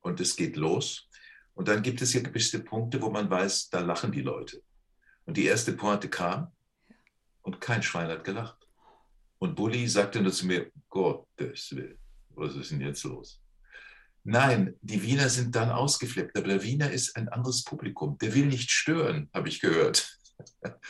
Und 0.00 0.20
es 0.20 0.36
geht 0.36 0.56
los. 0.56 1.08
Und 1.54 1.68
dann 1.68 1.82
gibt 1.82 2.00
es 2.02 2.12
hier 2.12 2.22
gewisse 2.22 2.60
Punkte, 2.60 3.00
wo 3.02 3.10
man 3.10 3.28
weiß, 3.28 3.70
da 3.70 3.80
lachen 3.80 4.12
die 4.12 4.20
Leute. 4.20 4.62
Und 5.24 5.36
die 5.36 5.46
erste 5.46 5.72
Pointe 5.72 6.08
kam 6.08 6.52
und 7.42 7.60
kein 7.60 7.82
Schwein 7.82 8.08
hat 8.08 8.24
gelacht. 8.24 8.68
Und 9.38 9.56
Bulli 9.56 9.88
sagte 9.88 10.20
nur 10.20 10.32
zu 10.32 10.46
mir, 10.46 10.70
Gottes 10.88 11.74
Willen, 11.74 11.98
was 12.30 12.54
ist 12.54 12.70
denn 12.70 12.80
jetzt 12.80 13.04
los? 13.04 13.40
Nein, 14.24 14.74
die 14.82 15.02
Wiener 15.02 15.28
sind 15.30 15.54
dann 15.54 15.70
ausgeflippt, 15.70 16.36
aber 16.36 16.48
der 16.48 16.62
Wiener 16.62 16.90
ist 16.90 17.16
ein 17.16 17.28
anderes 17.28 17.64
Publikum. 17.64 18.18
Der 18.18 18.34
will 18.34 18.46
nicht 18.46 18.70
stören, 18.70 19.30
habe 19.32 19.48
ich 19.48 19.60
gehört. 19.60 20.18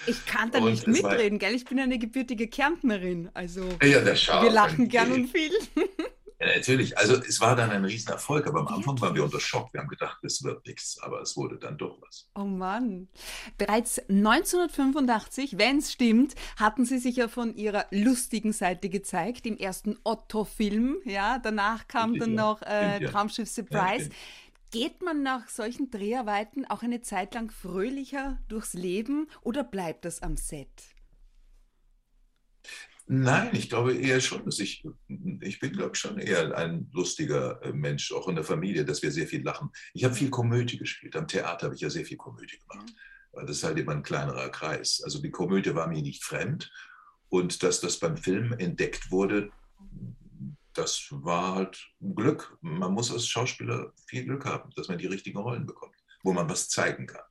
Ich 0.06 0.26
kann 0.26 0.50
da 0.50 0.60
nicht 0.60 0.86
mitreden, 0.86 1.38
gell? 1.38 1.54
Ich 1.54 1.64
bin 1.64 1.78
eine 1.78 1.98
gebürtige 1.98 2.48
Kärntnerin. 2.48 3.30
Also 3.34 3.68
ja, 3.82 4.04
wir 4.04 4.50
lachen 4.50 4.88
gern 4.88 5.12
und 5.12 5.28
viel. 5.28 5.52
Ja, 6.40 6.46
natürlich. 6.54 6.96
Also 6.96 7.14
es 7.14 7.40
war 7.40 7.56
dann 7.56 7.70
ein 7.70 7.84
Riesenerfolg, 7.84 8.46
aber 8.46 8.60
am 8.60 8.68
Anfang 8.68 9.00
waren 9.00 9.14
wir 9.14 9.24
unter 9.24 9.40
Schock. 9.40 9.72
Wir 9.72 9.80
haben 9.80 9.88
gedacht, 9.88 10.18
es 10.22 10.44
wird 10.44 10.64
nichts, 10.66 10.98
aber 11.00 11.20
es 11.20 11.36
wurde 11.36 11.58
dann 11.58 11.76
doch 11.76 12.00
was. 12.00 12.28
Oh 12.36 12.44
Mann. 12.44 13.08
Bereits 13.56 13.98
1985, 14.08 15.58
wenn 15.58 15.78
es 15.78 15.92
stimmt, 15.92 16.36
hatten 16.56 16.84
Sie 16.84 16.98
sich 16.98 17.16
ja 17.16 17.26
von 17.26 17.56
Ihrer 17.56 17.86
lustigen 17.90 18.52
Seite 18.52 18.88
gezeigt, 18.88 19.46
im 19.46 19.56
ersten 19.56 19.98
Otto-Film. 20.04 20.98
Ja, 21.04 21.40
danach 21.40 21.88
kam 21.88 22.16
dann 22.16 22.34
noch 22.34 22.62
äh, 22.62 23.04
Traumschiff 23.06 23.48
Surprise. 23.48 24.08
Ja, 24.08 24.14
Geht 24.70 25.02
man 25.02 25.22
nach 25.22 25.48
solchen 25.48 25.90
Dreharbeiten 25.90 26.66
auch 26.66 26.82
eine 26.82 27.00
Zeit 27.00 27.34
lang 27.34 27.50
fröhlicher 27.50 28.38
durchs 28.48 28.74
Leben 28.74 29.28
oder 29.40 29.64
bleibt 29.64 30.04
das 30.04 30.22
am 30.22 30.36
Set? 30.36 30.68
Nein, 33.06 33.48
ich 33.54 33.70
glaube 33.70 33.94
eher 33.94 34.20
schon, 34.20 34.44
dass 34.44 34.58
ich, 34.58 34.86
ich 35.40 35.60
bin, 35.60 35.72
glaube 35.72 35.92
ich, 35.94 35.98
schon 35.98 36.18
eher 36.18 36.54
ein 36.54 36.90
lustiger 36.92 37.62
äh, 37.62 37.72
Mensch, 37.72 38.12
auch 38.12 38.28
in 38.28 38.34
der 38.34 38.44
Familie, 38.44 38.84
dass 38.84 39.02
wir 39.02 39.10
sehr 39.10 39.26
viel 39.26 39.42
lachen. 39.42 39.70
Ich 39.94 40.04
habe 40.04 40.14
viel 40.14 40.28
Komödie 40.28 40.76
gespielt. 40.76 41.16
Am 41.16 41.26
Theater 41.26 41.66
habe 41.66 41.74
ich 41.74 41.80
ja 41.80 41.88
sehr 41.88 42.04
viel 42.04 42.18
Komödie 42.18 42.58
gemacht. 42.58 42.92
Weil 43.32 43.46
das 43.46 43.58
ist 43.58 43.64
halt 43.64 43.78
immer 43.78 43.92
ein 43.92 44.02
kleinerer 44.02 44.50
Kreis. 44.50 45.00
Also 45.02 45.22
die 45.22 45.30
Komödie 45.30 45.74
war 45.74 45.88
mir 45.88 46.02
nicht 46.02 46.22
fremd. 46.22 46.70
Und 47.30 47.62
dass 47.62 47.80
das 47.80 47.98
beim 47.98 48.18
Film 48.18 48.52
entdeckt 48.52 49.10
wurde, 49.10 49.50
das 50.78 51.08
war 51.10 51.54
halt 51.54 51.90
Glück. 52.00 52.56
Man 52.60 52.92
muss 52.92 53.12
als 53.12 53.26
Schauspieler 53.26 53.92
viel 54.06 54.24
Glück 54.24 54.44
haben, 54.44 54.70
dass 54.76 54.88
man 54.88 54.98
die 54.98 55.06
richtigen 55.06 55.38
Rollen 55.38 55.66
bekommt, 55.66 55.96
wo 56.22 56.32
man 56.32 56.48
was 56.48 56.68
zeigen 56.68 57.06
kann. 57.06 57.22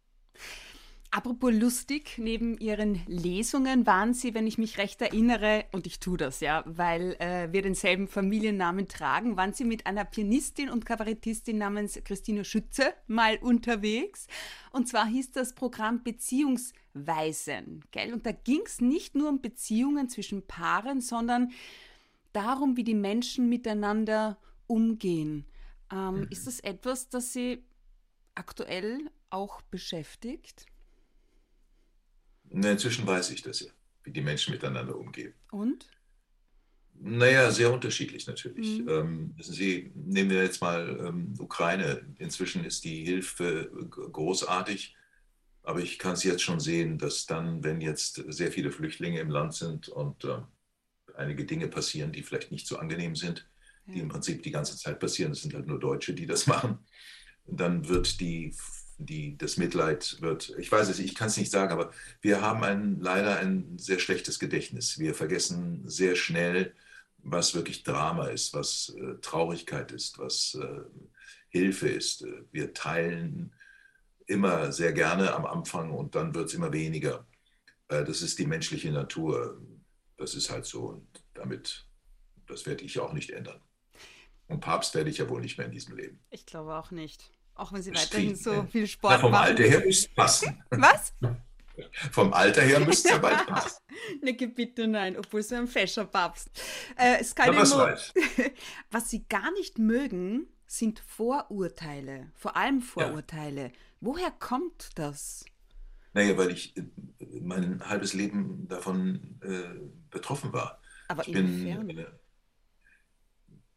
Apropos 1.09 1.53
lustig, 1.53 2.17
neben 2.17 2.57
Ihren 2.57 3.01
Lesungen 3.07 3.85
waren 3.87 4.13
Sie, 4.13 4.33
wenn 4.33 4.45
ich 4.45 4.57
mich 4.57 4.77
recht 4.77 5.01
erinnere, 5.01 5.63
und 5.71 5.87
ich 5.87 6.01
tue 6.01 6.17
das 6.17 6.41
ja, 6.41 6.63
weil 6.67 7.15
äh, 7.19 7.47
wir 7.53 7.61
denselben 7.61 8.09
Familiennamen 8.09 8.89
tragen, 8.89 9.37
waren 9.37 9.53
Sie 9.53 9.63
mit 9.63 9.87
einer 9.87 10.03
Pianistin 10.03 10.69
und 10.69 10.85
Kabarettistin 10.85 11.57
namens 11.57 11.97
Christine 12.03 12.43
Schütze 12.43 12.93
mal 13.07 13.37
unterwegs. 13.37 14.27
Und 14.71 14.89
zwar 14.89 15.07
hieß 15.07 15.31
das 15.31 15.55
Programm 15.55 16.03
Beziehungsweisen. 16.03 17.85
Gell? 17.91 18.13
Und 18.13 18.25
da 18.25 18.33
ging 18.33 18.63
es 18.65 18.81
nicht 18.81 19.15
nur 19.15 19.29
um 19.29 19.41
Beziehungen 19.41 20.09
zwischen 20.09 20.45
Paaren, 20.45 20.99
sondern 20.99 21.53
darum, 22.33 22.77
wie 22.77 22.83
die 22.83 22.95
Menschen 22.95 23.49
miteinander 23.49 24.37
umgehen. 24.67 25.45
Ähm, 25.91 26.21
mhm. 26.21 26.27
Ist 26.29 26.47
das 26.47 26.59
etwas, 26.59 27.09
das 27.09 27.33
Sie 27.33 27.63
aktuell 28.35 29.09
auch 29.29 29.61
beschäftigt? 29.63 30.65
Na, 32.49 32.71
inzwischen 32.71 33.05
weiß 33.05 33.31
ich 33.31 33.41
das 33.41 33.61
ja, 33.61 33.71
wie 34.03 34.11
die 34.11 34.21
Menschen 34.21 34.53
miteinander 34.53 34.97
umgehen. 34.97 35.33
Und? 35.51 35.89
Naja, 36.99 37.51
sehr 37.51 37.71
unterschiedlich 37.71 38.25
natürlich. 38.25 38.79
Mhm. 38.79 38.89
Ähm, 38.89 39.35
Sie 39.39 39.91
nehmen 39.93 40.29
wir 40.29 40.43
jetzt 40.43 40.61
mal 40.61 41.05
ähm, 41.07 41.33
Ukraine. 41.37 42.05
Inzwischen 42.17 42.63
ist 42.65 42.83
die 42.83 43.05
Hilfe 43.05 43.69
großartig, 43.89 44.95
aber 45.63 45.79
ich 45.79 45.99
kann 45.99 46.13
es 46.13 46.23
jetzt 46.23 46.41
schon 46.41 46.59
sehen, 46.59 46.97
dass 46.97 47.25
dann, 47.25 47.63
wenn 47.63 47.81
jetzt 47.81 48.23
sehr 48.29 48.51
viele 48.51 48.71
Flüchtlinge 48.71 49.19
im 49.19 49.29
Land 49.29 49.53
sind 49.53 49.89
und 49.89 50.23
äh, 50.23 50.39
einige 51.17 51.45
Dinge 51.45 51.67
passieren, 51.67 52.11
die 52.11 52.23
vielleicht 52.23 52.51
nicht 52.51 52.67
so 52.67 52.77
angenehm 52.77 53.15
sind, 53.15 53.47
ja. 53.85 53.93
die 53.93 53.99
im 53.99 54.09
Prinzip 54.09 54.43
die 54.43 54.51
ganze 54.51 54.77
Zeit 54.77 54.99
passieren, 54.99 55.31
es 55.31 55.41
sind 55.41 55.53
halt 55.53 55.67
nur 55.67 55.79
Deutsche, 55.79 56.13
die 56.13 56.25
das 56.25 56.47
machen, 56.47 56.79
dann 57.45 57.87
wird 57.87 58.19
die 58.19 58.53
die, 58.97 59.37
das 59.37 59.57
Mitleid 59.57 60.17
wird, 60.21 60.53
ich 60.57 60.71
weiß 60.71 60.89
es, 60.89 60.99
ich 60.99 61.15
kann 61.15 61.27
es 61.27 61.37
nicht 61.37 61.51
sagen, 61.51 61.71
aber 61.71 61.91
wir 62.21 62.41
haben 62.41 62.63
ein, 62.63 62.99
leider 62.99 63.37
ein 63.37 63.77
sehr 63.77 63.99
schlechtes 63.99 64.39
Gedächtnis. 64.39 64.97
Wir 64.97 65.13
vergessen 65.13 65.87
sehr 65.87 66.15
schnell, 66.15 66.73
was 67.19 67.53
wirklich 67.53 67.83
Drama 67.83 68.27
ist, 68.27 68.53
was 68.53 68.95
äh, 68.97 69.15
Traurigkeit 69.21 69.91
ist, 69.91 70.17
was 70.17 70.57
äh, 70.59 70.81
Hilfe 71.49 71.89
ist. 71.89 72.25
Wir 72.51 72.73
teilen 72.73 73.53
immer 74.25 74.71
sehr 74.71 74.93
gerne 74.93 75.33
am 75.33 75.45
Anfang 75.45 75.91
und 75.91 76.15
dann 76.15 76.33
wird 76.33 76.47
es 76.47 76.53
immer 76.53 76.73
weniger. 76.73 77.25
Äh, 77.89 78.03
das 78.03 78.21
ist 78.21 78.39
die 78.39 78.47
menschliche 78.47 78.91
Natur. 78.91 79.61
Das 80.17 80.33
ist 80.35 80.49
halt 80.49 80.65
so 80.65 80.81
und 80.87 81.07
damit, 81.33 81.87
das 82.47 82.65
werde 82.65 82.83
ich 82.83 82.99
auch 82.99 83.13
nicht 83.13 83.29
ändern. 83.29 83.61
Und 84.47 84.61
Papst 84.61 84.95
werde 84.95 85.09
ich 85.09 85.17
ja 85.17 85.29
wohl 85.29 85.41
nicht 85.41 85.57
mehr 85.57 85.67
in 85.67 85.73
diesem 85.73 85.95
Leben. 85.95 86.19
Ich 86.29 86.45
glaube 86.45 86.75
auch 86.75 86.91
nicht. 86.91 87.31
Auch 87.55 87.73
wenn 87.73 87.81
sie 87.81 87.91
weiterhin 87.93 88.35
so 88.35 88.63
viel 88.71 88.87
Sport 88.87 89.13
Na, 89.15 89.19
vom 89.19 89.31
machen. 89.31 89.45
Alter 89.47 89.63
her 89.63 89.83
müsste 89.83 90.09
es 90.09 90.15
passen. 90.15 90.63
Was? 90.69 91.13
Vom 92.11 92.33
Alter 92.33 92.61
her 92.61 92.79
müsste 92.79 93.09
es 93.09 93.13
ja 93.15 93.19
bald 93.19 93.45
passen. 93.47 93.81
ne, 94.21 94.33
bitte 94.33 94.87
nein, 94.87 95.17
obwohl 95.17 95.43
so 95.43 95.55
ein 95.55 95.67
fescher 95.67 96.05
Papst. 96.05 96.49
Äh, 96.95 97.23
Sky 97.23 97.49
was, 97.53 97.73
was 98.91 99.09
sie 99.09 99.27
gar 99.27 99.51
nicht 99.53 99.77
mögen, 99.79 100.47
sind 100.65 100.99
Vorurteile. 100.99 102.31
Vor 102.35 102.55
allem 102.55 102.81
Vorurteile. 102.81 103.65
Ja. 103.65 103.71
Woher 104.01 104.31
kommt 104.31 104.89
das? 104.95 105.45
Naja, 106.13 106.37
weil 106.37 106.51
ich 106.51 106.75
äh, 106.77 106.83
mein 107.41 107.87
halbes 107.87 108.13
Leben 108.13 108.67
davon 108.67 109.39
äh, 109.41 110.06
betroffen 110.17 110.51
war. 110.53 110.81
Aber 111.07 111.27
ich 111.27 111.33
inwiefern? 111.33 111.87
Bin, 111.87 111.97
äh, 111.99 112.05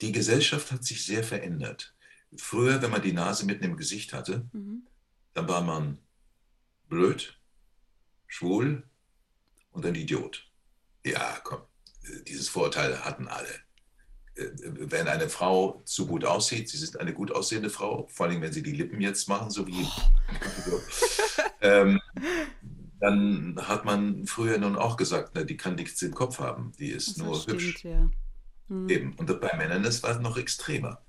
die 0.00 0.12
Gesellschaft 0.12 0.72
hat 0.72 0.84
sich 0.84 1.04
sehr 1.04 1.22
verändert. 1.22 1.94
Früher, 2.36 2.80
wenn 2.80 2.90
man 2.90 3.02
die 3.02 3.12
Nase 3.12 3.44
mitten 3.44 3.64
im 3.64 3.76
Gesicht 3.76 4.12
hatte, 4.12 4.48
mhm. 4.52 4.86
dann 5.34 5.48
war 5.48 5.62
man 5.62 5.98
blöd, 6.88 7.38
schwul 8.26 8.88
und 9.72 9.84
ein 9.84 9.94
Idiot. 9.94 10.50
Ja, 11.04 11.40
komm, 11.44 11.62
dieses 12.26 12.48
Vorurteil 12.48 13.04
hatten 13.04 13.28
alle. 13.28 13.48
Äh, 14.34 14.50
wenn 14.62 15.08
eine 15.08 15.28
Frau 15.28 15.82
zu 15.84 16.06
gut 16.06 16.24
aussieht, 16.24 16.68
sie 16.68 16.82
ist 16.82 16.98
eine 16.98 17.12
gut 17.12 17.32
aussehende 17.32 17.70
Frau, 17.70 18.08
vor 18.10 18.26
allem 18.26 18.40
wenn 18.40 18.52
sie 18.52 18.62
die 18.62 18.72
Lippen 18.72 19.00
jetzt 19.00 19.28
machen, 19.28 19.50
so 19.50 19.66
wie. 19.66 19.84
Oh. 20.70 20.80
ähm, 21.60 22.00
dann 23.00 23.56
hat 23.60 23.84
man 23.84 24.26
früher 24.26 24.58
nun 24.58 24.76
auch 24.76 24.96
gesagt, 24.96 25.32
na, 25.34 25.42
die 25.42 25.56
kann 25.56 25.74
nichts 25.74 26.00
im 26.02 26.14
Kopf 26.14 26.38
haben, 26.38 26.72
die 26.78 26.90
ist 26.90 27.08
das 27.08 27.16
nur 27.18 27.34
stimmt, 27.34 27.62
hübsch. 27.62 27.84
Ja. 27.84 28.10
Mhm. 28.68 28.88
Eben. 28.88 29.14
Und 29.14 29.40
bei 29.40 29.56
Männern 29.56 29.84
ist 29.84 30.04
es 30.04 30.20
noch 30.20 30.36
extremer. 30.36 31.02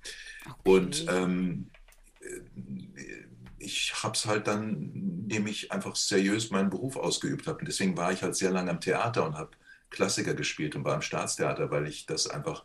Okay. 0.45 0.55
Und 0.63 1.05
ähm, 1.09 1.69
ich 3.59 3.93
habe 4.03 4.15
es 4.15 4.25
halt 4.25 4.47
dann, 4.47 4.91
indem 4.93 5.47
ich 5.47 5.71
einfach 5.71 5.95
seriös 5.95 6.49
meinen 6.49 6.69
Beruf 6.69 6.95
ausgeübt 6.95 7.47
habe. 7.47 7.59
Und 7.59 7.67
deswegen 7.67 7.95
war 7.97 8.11
ich 8.11 8.23
halt 8.23 8.35
sehr 8.35 8.51
lange 8.51 8.71
am 8.71 8.81
Theater 8.81 9.25
und 9.25 9.37
habe 9.37 9.51
Klassiker 9.89 10.33
gespielt 10.33 10.75
und 10.75 10.85
war 10.85 10.95
im 10.95 11.01
Staatstheater, 11.01 11.69
weil 11.69 11.87
ich 11.87 12.05
das 12.05 12.27
einfach 12.27 12.63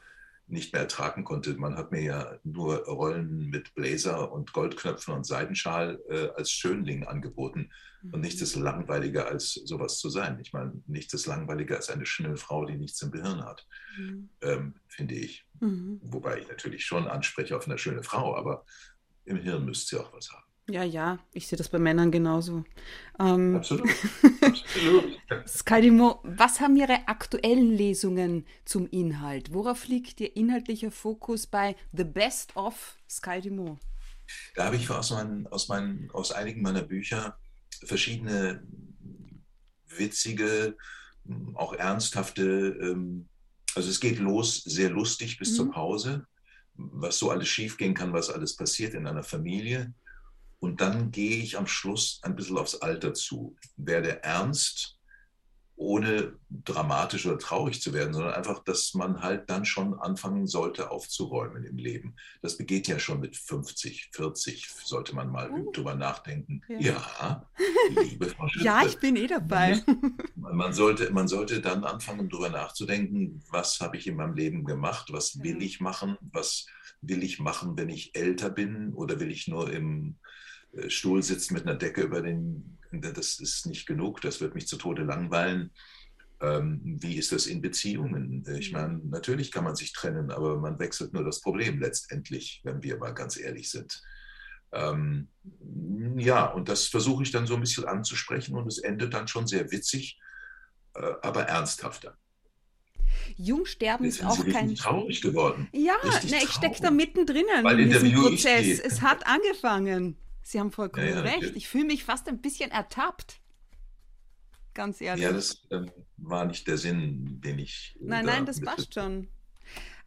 nicht 0.49 0.73
mehr 0.73 0.83
ertragen 0.83 1.25
konnte. 1.25 1.55
Man 1.55 1.77
hat 1.77 1.91
mir 1.91 2.03
ja 2.03 2.39
nur 2.45 2.85
Rollen 2.87 3.51
mit 3.51 3.75
Bläser 3.75 4.31
und 4.31 4.53
Goldknöpfen 4.53 5.15
und 5.15 5.27
Seidenschal 5.27 6.01
äh, 6.09 6.29
als 6.37 6.51
Schönling 6.51 7.05
angeboten. 7.05 7.71
Mhm. 8.03 8.15
Und 8.15 8.21
nichts 8.21 8.41
ist 8.43 8.55
langweiliger, 8.55 9.27
als 9.27 9.55
sowas 9.55 9.99
zu 9.99 10.09
sein. 10.09 10.39
Ich 10.41 10.53
meine, 10.53 10.81
nichts 10.87 11.15
ist 11.15 11.27
langweiliger 11.27 11.77
als 11.77 11.91
eine 11.91 12.07
schöne 12.07 12.37
Frau, 12.37 12.65
die 12.65 12.77
nichts 12.77 13.03
im 13.03 13.11
Gehirn 13.11 13.45
hat, 13.45 13.67
mhm. 13.99 14.29
ähm, 14.41 14.75
finde 14.89 15.17
ich. 15.17 15.47
Mhm. 15.61 16.01
Wobei 16.03 16.39
ich 16.39 16.49
natürlich 16.49 16.85
schon 16.85 17.09
anspreche 17.09 17.57
auf 17.57 17.67
eine 17.67 17.79
schöne 17.79 18.05
Frau, 18.05 18.37
aber 18.37 18.65
im 19.25 19.39
Hirn 19.39 19.65
müsste 19.65 19.97
sie 19.97 20.03
auch 20.03 20.13
was 20.13 20.31
haben. 20.31 20.47
Ja, 20.69 20.83
ja, 20.83 21.21
ich 21.33 21.47
sehe 21.47 21.57
das 21.57 21.69
bei 21.69 21.79
Männern 21.79 22.11
genauso. 22.11 22.65
Ähm, 23.21 23.55
Absolut. 23.55 23.89
Absolut. 24.41 25.19
Skydimo, 25.47 26.21
was 26.25 26.61
haben 26.61 26.77
Ihre 26.77 27.07
aktuellen 27.07 27.71
Lesungen 27.71 28.45
zum 28.65 28.89
Inhalt? 28.89 29.55
Worauf 29.55 29.87
liegt 29.87 30.21
Ihr 30.21 30.35
inhaltlicher 30.35 30.91
Fokus 30.91 31.47
bei 31.47 31.77
The 31.93 32.03
Best 32.03 32.57
of 32.57 32.97
Skydimo? 33.09 33.79
Da 34.57 34.65
habe 34.65 34.75
ich 34.75 34.91
aus, 34.91 35.13
meinen, 35.13 35.47
aus, 35.47 35.69
meinen, 35.69 36.11
aus 36.11 36.33
einigen 36.33 36.63
meiner 36.63 36.83
Bücher 36.83 37.39
verschiedene 37.85 38.67
witzige, 39.87 40.77
auch 41.55 41.75
ernsthafte, 41.75 42.77
ähm, 42.83 43.29
also 43.77 43.89
es 43.89 44.01
geht 44.01 44.19
los 44.19 44.65
sehr 44.65 44.91
lustig 44.91 45.39
bis 45.39 45.53
mhm. 45.53 45.55
zur 45.55 45.71
Pause, 45.71 46.27
was 46.75 47.19
so 47.19 47.31
alles 47.31 47.47
schiefgehen 47.47 47.95
kann, 47.95 48.13
was 48.13 48.31
alles 48.31 48.57
passiert 48.57 48.95
in 48.95 49.07
einer 49.07 49.23
Familie 49.23 49.95
und 50.59 50.81
dann 50.81 51.11
gehe 51.11 51.43
ich 51.43 51.59
am 51.59 51.67
Schluss 51.67 52.21
ein 52.23 52.37
bisschen 52.37 52.59
aufs 52.59 52.77
Alter 52.77 53.15
zu, 53.15 53.57
werde 53.77 54.23
ernst, 54.23 54.97
ohne 55.77 56.39
dramatisch 56.49 57.27
oder 57.27 57.39
traurig 57.39 57.83
zu 57.83 57.93
werden, 57.93 58.15
sondern 58.15 58.33
einfach, 58.33 58.65
dass 58.65 58.95
man 58.95 59.21
halt 59.23 59.51
dann 59.51 59.67
schon 59.67 59.93
anfangen 59.95 60.47
sollte 60.47 60.91
aufzuräumen 60.91 61.65
im 61.65 61.77
Leben. 61.77 62.17
Das 62.41 62.57
begeht 62.57 62.89
ja 62.89 62.99
schon 62.99 63.21
mit 63.21 63.37
50, 63.37 64.11
40, 64.13 64.69
sollte 64.85 65.15
man 65.15 65.31
mal 65.31 65.51
oh. 65.51 65.71
drüber 65.73 65.95
nachdenken. 65.95 66.63
Ja, 66.69 66.79
ja 67.21 67.47
liebe 67.91 68.27
Frau 68.27 68.49
Schütze, 68.49 68.65
Ja, 68.65 68.87
ich 68.87 68.99
bin 68.99 69.17
eh 69.17 69.27
dabei. 69.27 69.83
Man, 70.35 70.73
sollte, 70.73 71.13
man 71.13 71.29
sollte 71.29 71.61
dann 71.61 71.85
anfangen, 71.85 72.31
drüber 72.31 72.49
nachzudenken, 72.49 73.43
was 73.51 73.81
habe 73.81 73.99
ich 73.99 74.07
in 74.07 74.17
meinem 74.17 74.35
Leben 74.35 74.65
gemacht, 74.65 75.13
was 75.13 75.43
will 75.43 75.63
ich 75.63 75.81
machen, 75.81 76.17
was 76.33 76.67
will 77.03 77.23
ich 77.23 77.39
machen, 77.39 77.77
wenn 77.77 77.91
ich 77.91 78.17
älter 78.17 78.49
bin 78.49 78.95
oder 78.95 79.21
will 79.21 79.31
ich 79.31 79.47
nur 79.47 79.71
im 79.71 80.17
Stuhl 80.89 81.23
sitzen 81.23 81.55
mit 81.55 81.65
einer 81.65 81.77
Decke 81.77 82.03
über 82.03 82.23
den, 82.23 82.79
das 82.93 83.39
ist 83.39 83.67
nicht 83.67 83.87
genug, 83.87 84.21
das 84.21 84.41
wird 84.41 84.55
mich 84.55 84.67
zu 84.67 84.77
Tode 84.77 85.03
langweilen. 85.03 85.71
Ähm, 86.41 86.81
wie 87.01 87.17
ist 87.17 87.33
das 87.33 87.47
in 87.47 87.63
Beziehungen? 87.63 88.45
Ich 88.59 88.73
mhm. 88.73 88.79
meine, 88.79 89.01
natürlich 89.05 89.51
kann 89.51 89.65
man 89.65 89.77
sich 89.77 89.93
trennen, 89.93 90.31
aber 90.31 90.59
man 90.59 90.79
wechselt 90.79 91.13
nur 91.13 91.25
das 91.25 91.41
Problem 91.41 91.81
letztendlich, 91.81 92.61
wenn 92.65 92.83
wir 92.83 92.99
mal 92.99 93.13
ganz 93.13 93.39
ehrlich 93.39 93.71
sind. 93.71 94.03
Ähm, 94.73 95.29
ja, 96.17 96.47
und 96.47 96.69
das 96.69 96.87
versuche 96.87 97.23
ich 97.23 97.31
dann 97.31 97.47
so 97.47 97.55
ein 97.55 97.61
bisschen 97.61 97.85
anzusprechen 97.85 98.55
und 98.57 98.67
es 98.67 98.79
endet 98.79 99.15
dann 99.15 99.29
schon 99.29 99.47
sehr 99.47 99.71
witzig, 99.71 100.19
äh, 100.95 101.13
aber 101.23 101.45
ernsthafter. 101.45 102.19
Jungsterben 103.37 104.07
ist 104.07 104.25
auch 104.25 104.45
kein. 104.47 104.75
traurig 104.75 105.23
geworden. 105.23 105.69
Ja, 105.73 105.95
ne, 106.05 106.43
ich 106.43 106.51
stecke 106.51 106.83
da 106.83 106.91
mittendrin 106.91 107.45
Weil 107.63 107.81
in 107.81 107.91
diesem 107.91 108.13
Prozess. 108.13 108.79
Es 108.79 109.01
hat 109.01 109.27
angefangen. 109.27 110.17
Sie 110.47 110.61
haben 110.61 110.71
vollkommen 110.71 111.09
Ja, 111.09 111.17
ja, 111.17 111.21
recht. 111.23 111.57
Ich 111.57 111.67
fühle 111.67 111.87
mich 111.87 112.05
fast 112.05 112.29
ein 112.29 112.41
bisschen 112.41 112.71
ertappt. 112.71 113.41
Ganz 114.75 115.01
ehrlich. 115.01 115.25
Ja, 115.25 115.33
das 115.33 115.67
ähm, 115.73 115.91
war 116.19 116.45
nicht 116.45 116.69
der 116.69 116.79
Sinn, 116.79 117.41
den 117.41 117.59
ich. 117.59 117.97
Nein, 118.01 118.25
da 118.25 118.33
nein, 118.33 118.47
das 118.47 118.61
passt 118.61 118.95
schon. 118.95 119.27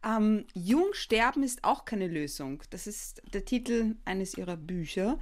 Ähm, 0.02 0.46
Jung 0.54 0.94
sterben 0.94 1.42
ist 1.42 1.62
auch 1.62 1.84
keine 1.84 2.08
Lösung. 2.08 2.62
Das 2.70 2.86
ist 2.86 3.20
der 3.34 3.44
Titel 3.44 3.96
eines 4.06 4.32
ihrer 4.32 4.56
Bücher. 4.56 5.18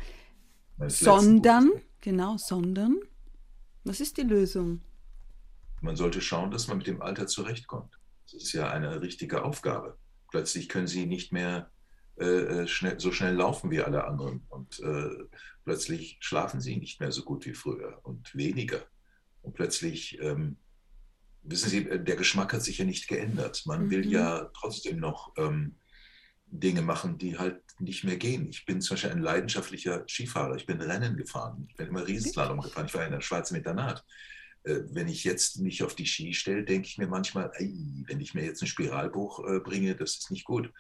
letzten 0.79 1.05
Sondern, 1.05 1.71
genau, 2.01 2.37
sondern. 2.37 3.01
Was 3.83 3.99
ist 3.99 4.19
die 4.19 4.23
Lösung? 4.23 4.83
Man 5.81 5.97
sollte 5.97 6.21
schauen, 6.21 6.53
dass 6.53 6.69
man 6.69 6.79
mit 6.79 6.87
dem 6.87 7.03
Alter 7.03 7.27
zurechtkommt. 7.27 7.99
Das 8.27 8.35
ist 8.35 8.53
ja 8.53 8.71
eine 8.71 9.01
richtige 9.01 9.43
Aufgabe. 9.43 9.99
Plötzlich 10.31 10.69
können 10.69 10.87
Sie 10.87 11.07
nicht 11.07 11.33
mehr 11.33 11.73
äh, 12.21 12.63
äh, 12.63 12.67
schnell, 12.67 12.99
so 12.99 13.13
schnell 13.13 13.35
laufen 13.35 13.71
wie 13.71 13.81
alle 13.81 14.05
anderen 14.05 14.43
und 14.49 14.81
äh, 14.81 15.11
plötzlich 15.65 16.17
schlafen 16.21 16.61
Sie 16.61 16.77
nicht 16.77 17.01
mehr 17.01 17.13
so 17.13 17.23
gut 17.23 17.47
wie 17.47 17.55
früher 17.55 18.01
und 18.03 18.35
weniger. 18.35 18.81
Und 19.43 19.55
plötzlich, 19.55 20.19
ähm, 20.21 20.57
wissen 21.43 21.69
Sie, 21.71 21.89
äh, 21.89 22.03
der 22.03 22.17
Geschmack 22.17 22.53
hat 22.53 22.63
sich 22.63 22.79
ja 22.79 22.85
nicht 22.85 23.09
geändert. 23.09 23.63
Man 23.67 23.91
will 23.91 24.05
Mhm. 24.05 24.11
ja 24.13 24.51
trotzdem 24.55 24.99
noch 24.99 25.33
ähm, 25.37 25.77
Dinge 26.47 26.83
machen, 26.83 27.19
die 27.19 27.39
halt 27.39 27.61
nicht 27.79 28.05
mehr 28.05 28.17
gehen. 28.17 28.49
Ich 28.49 28.65
bin 28.65 28.81
zum 28.81 28.95
Beispiel 28.95 29.11
ein 29.11 29.23
leidenschaftlicher 29.23 30.05
Skifahrer. 30.09 30.57
Ich 30.57 30.67
bin 30.67 30.81
Rennen 30.81 31.17
gefahren. 31.17 31.67
Ich 31.69 31.77
bin 31.77 31.89
immer 31.89 32.07
Riesenslalom 32.07 32.61
gefahren. 32.61 32.87
Ich 32.87 32.95
war 32.95 33.05
in 33.05 33.13
der 33.13 33.21
Schweiz 33.21 33.51
mit 33.51 33.59
Internat. 33.61 34.05
Äh, 34.65 34.81
Wenn 34.91 35.09
ich 35.09 35.25
jetzt 35.25 35.61
mich 35.61 35.83
auf 35.83 35.95
die 35.95 36.07
Ski 36.07 36.33
stelle, 36.35 36.65
denke 36.65 36.89
ich 36.89 36.99
mir 36.99 37.07
manchmal, 37.07 37.53
ei, 37.59 37.71
wenn 38.07 38.21
ich 38.21 38.35
mir 38.35 38.45
jetzt 38.45 38.63
ein 38.63 38.67
Spiralbuch 38.67 39.47
äh, 39.47 39.61
bringe, 39.61 39.95
das 39.95 40.17
ist 40.17 40.31
nicht 40.31 40.45
gut. 40.45 40.73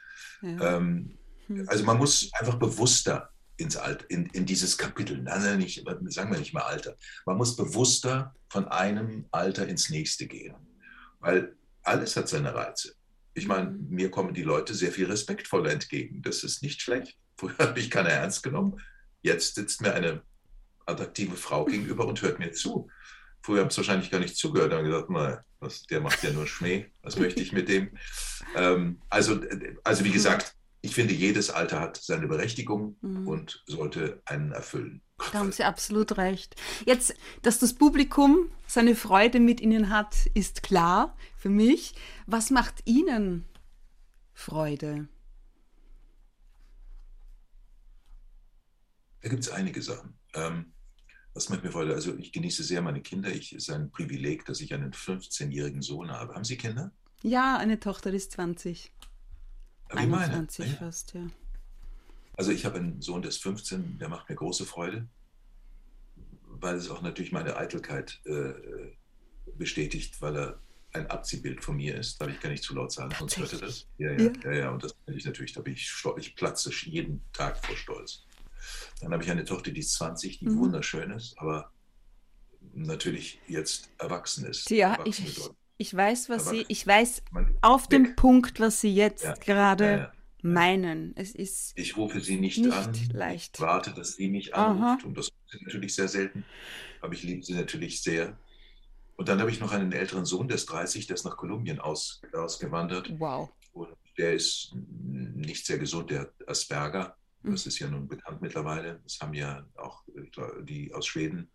Ja. 0.42 0.76
Ähm, 0.78 0.86
Hm. 1.10 1.18
Also 1.66 1.84
man 1.84 1.98
muss 1.98 2.30
einfach 2.38 2.56
bewusster 2.56 3.30
ins 3.56 3.76
Alt, 3.76 4.04
in, 4.08 4.26
in 4.26 4.46
dieses 4.46 4.78
Kapitel, 4.78 5.20
nein, 5.20 5.42
nein, 5.42 5.58
nicht, 5.58 5.84
sagen 6.08 6.30
wir 6.30 6.38
nicht 6.38 6.54
mal 6.54 6.62
Alter. 6.62 6.96
Man 7.26 7.36
muss 7.36 7.56
bewusster 7.56 8.34
von 8.48 8.68
einem 8.68 9.26
Alter 9.32 9.66
ins 9.66 9.90
nächste 9.90 10.26
gehen. 10.26 10.54
Weil 11.20 11.56
alles 11.82 12.16
hat 12.16 12.28
seine 12.28 12.54
Reize. 12.54 12.94
Ich 13.34 13.46
meine, 13.46 13.70
Mhm. 13.70 13.86
mir 13.90 14.10
kommen 14.10 14.34
die 14.34 14.42
Leute 14.42 14.74
sehr 14.74 14.92
viel 14.92 15.06
respektvoller 15.06 15.70
entgegen. 15.70 16.22
Das 16.22 16.44
ist 16.44 16.62
nicht 16.62 16.80
schlecht. 16.82 17.18
Früher 17.36 17.58
habe 17.58 17.78
ich 17.80 17.90
keiner 17.90 18.10
ernst 18.10 18.42
genommen. 18.42 18.80
Jetzt 19.22 19.56
sitzt 19.56 19.80
mir 19.80 19.92
eine 19.94 20.22
attraktive 20.86 21.36
Frau 21.36 21.64
gegenüber 21.64 22.06
und 22.06 22.22
hört 22.22 22.38
mir 22.38 22.52
zu. 22.52 22.88
Früher 23.42 23.60
habe 23.60 23.70
ich 23.70 23.76
wahrscheinlich 23.76 24.10
gar 24.10 24.20
nicht 24.20 24.36
zugehört. 24.36 24.72
Dann 24.72 24.84
gesagt, 24.84 25.08
na, 25.10 25.44
was, 25.60 25.82
der 25.84 26.00
macht 26.00 26.22
ja 26.22 26.32
nur 26.32 26.46
Schmäh. 26.46 26.86
Was 27.02 27.16
möchte 27.16 27.40
ich 27.40 27.52
mit 27.52 27.68
dem? 27.68 27.90
Ähm, 28.56 29.02
also, 29.10 29.42
also 29.84 30.04
wie 30.04 30.10
gesagt, 30.10 30.54
ich 30.80 30.94
finde, 30.94 31.12
jedes 31.14 31.50
Alter 31.50 31.80
hat 31.80 31.96
seine 31.96 32.28
Berechtigung 32.28 32.96
Mhm. 33.00 33.26
und 33.28 33.62
sollte 33.66 34.22
einen 34.26 34.52
erfüllen. 34.52 35.02
Da 35.32 35.40
haben 35.40 35.50
Sie 35.52 35.64
absolut 35.64 36.16
recht. 36.16 36.54
Jetzt, 36.86 37.14
dass 37.42 37.58
das 37.58 37.74
Publikum 37.74 38.50
seine 38.68 38.94
Freude 38.94 39.40
mit 39.40 39.60
Ihnen 39.60 39.90
hat, 39.90 40.14
ist 40.34 40.62
klar 40.62 41.16
für 41.36 41.48
mich. 41.48 41.94
Was 42.26 42.50
macht 42.50 42.82
Ihnen 42.84 43.44
Freude? 44.32 45.08
Da 49.20 49.28
gibt 49.28 49.42
es 49.42 49.50
einige 49.50 49.82
Sachen. 49.82 50.16
Ähm, 50.34 50.72
was 51.34 51.48
macht 51.48 51.64
mir 51.64 51.72
Freude? 51.72 51.94
Also 51.94 52.16
ich 52.16 52.32
genieße 52.32 52.62
sehr 52.62 52.82
meine 52.82 53.02
Kinder. 53.02 53.30
Ich, 53.30 53.52
es 53.52 53.64
ist 53.68 53.70
ein 53.74 53.90
Privileg, 53.90 54.44
dass 54.44 54.60
ich 54.60 54.72
einen 54.74 54.92
15-jährigen 54.92 55.82
Sohn 55.82 56.10
habe. 56.10 56.34
Haben 56.34 56.44
Sie 56.44 56.56
Kinder? 56.56 56.92
Ja, 57.22 57.56
eine 57.56 57.80
Tochter 57.80 58.10
die 58.12 58.16
ist 58.18 58.32
20. 58.32 58.92
Wie 59.92 60.06
meine? 60.06 60.24
21 60.34 60.66
Ja. 60.66 60.76
fast, 60.76 61.14
ja. 61.14 61.26
Also 62.36 62.52
ich 62.52 62.64
habe 62.64 62.76
einen 62.78 63.02
Sohn, 63.02 63.22
der 63.22 63.30
ist 63.30 63.42
15, 63.42 63.98
der 63.98 64.08
macht 64.08 64.28
mir 64.28 64.36
große 64.36 64.64
Freude, 64.64 65.08
weil 66.44 66.76
es 66.76 66.88
auch 66.90 67.02
natürlich 67.02 67.32
meine 67.32 67.56
Eitelkeit 67.56 68.20
äh, 68.26 68.52
bestätigt, 69.56 70.20
weil 70.22 70.36
er 70.36 70.60
ein 70.92 71.06
Abziehbild 71.08 71.62
von 71.64 71.76
mir 71.76 71.96
ist. 71.96 72.20
Darf 72.20 72.28
ich 72.30 72.40
gar 72.40 72.50
nicht 72.50 72.62
zu 72.62 72.74
laut 72.74 72.92
sagen, 72.92 73.14
sonst 73.18 73.36
hört 73.38 73.52
er 73.54 73.58
das. 73.60 73.86
Ja, 73.98 74.12
ja, 74.12 74.20
Ja. 74.20 74.32
ja, 74.44 74.52
ja, 74.52 74.70
und 74.70 74.82
das 74.84 74.94
will 75.06 75.16
ich 75.16 75.24
natürlich, 75.24 75.52
da 75.52 75.60
bin 75.60 75.74
ich 75.74 75.88
stolz, 75.88 76.26
ich 76.26 76.34
platze 76.36 76.70
jeden 76.84 77.22
Tag 77.32 77.58
vor 77.64 77.76
Stolz. 77.76 78.24
Dann 79.00 79.12
habe 79.12 79.22
ich 79.22 79.30
eine 79.30 79.44
Tochter, 79.44 79.70
die 79.70 79.80
ist 79.80 79.92
20, 79.94 80.38
die 80.38 80.46
Mhm. 80.46 80.58
wunderschön 80.58 81.10
ist, 81.10 81.38
aber 81.38 81.72
natürlich 82.74 83.40
jetzt 83.48 83.90
erwachsen 83.98 84.44
ist. 84.46 84.70
Ja, 84.70 84.92
Erwachsen 84.94 85.26
ich, 85.26 85.34
bedeutet, 85.34 85.56
ich 85.78 85.94
weiß, 85.94 86.28
was 86.28 86.46
Aber- 86.48 86.56
Sie, 86.56 86.64
ich 86.68 86.86
weiß 86.86 87.22
auf 87.62 87.88
dem. 87.88 88.14
Punkt, 88.16 88.60
was 88.60 88.80
Sie 88.80 88.94
jetzt 88.94 89.24
Ja, 89.24 89.34
gerade 89.34 89.84
ja, 89.84 89.96
ja. 89.96 90.12
meinen. 90.42 91.12
Es 91.16 91.34
ist 91.34 91.72
Ich 91.76 91.96
rufe 91.96 92.20
sie 92.20 92.36
nicht, 92.38 92.58
Nicht 92.58 92.72
an. 92.72 92.92
leicht. 93.12 93.56
Ich 93.56 93.60
warte, 93.60 93.92
dass 93.92 94.14
sie 94.16 94.28
mich 94.28 94.54
Aha. 94.54 94.92
anruft. 94.92 95.04
Und 95.04 95.16
das 95.16 95.26
ist 95.28 95.62
natürlich 95.62 95.94
sehr 95.94 96.08
selten. 96.08 96.44
Aber 97.00 97.12
ich 97.14 97.22
liebe 97.22 97.42
sie 97.42 97.54
natürlich 97.54 98.02
sehr. 98.02 98.36
Und 99.16 99.28
dann 99.28 99.40
habe 99.40 99.50
ich 99.50 99.58
noch 99.60 99.72
einen 99.72 99.92
älteren 99.92 100.24
Sohn, 100.24 100.46
der 100.48 100.56
ist 100.56 100.66
30, 100.66 101.06
der 101.06 101.14
ist 101.14 101.24
nach 101.24 101.36
Kolumbien 101.36 101.78
aus, 101.80 102.20
ausgewandert. 102.32 103.12
wow. 103.18 103.50
Und 103.72 103.88
der 104.16 104.34
ist 104.34 104.74
nicht 104.90 105.64
sehr 105.66 105.78
gesund, 105.78 106.10
der 106.10 106.20
hat 106.20 106.32
Asperger. 106.48 107.16
Mhm. 107.42 107.52
Das 107.52 107.66
ist 107.66 107.78
ja 107.78 107.88
nun 107.88 108.08
bekannt 108.08 108.40
mittlerweile. 108.42 109.00
Das 109.04 109.18
haben 109.20 109.34
ja 109.34 109.64
auch 109.76 110.02
glaub, 110.32 110.66
die 110.66 110.92
aus 110.92 111.06
Schweden 111.06 111.50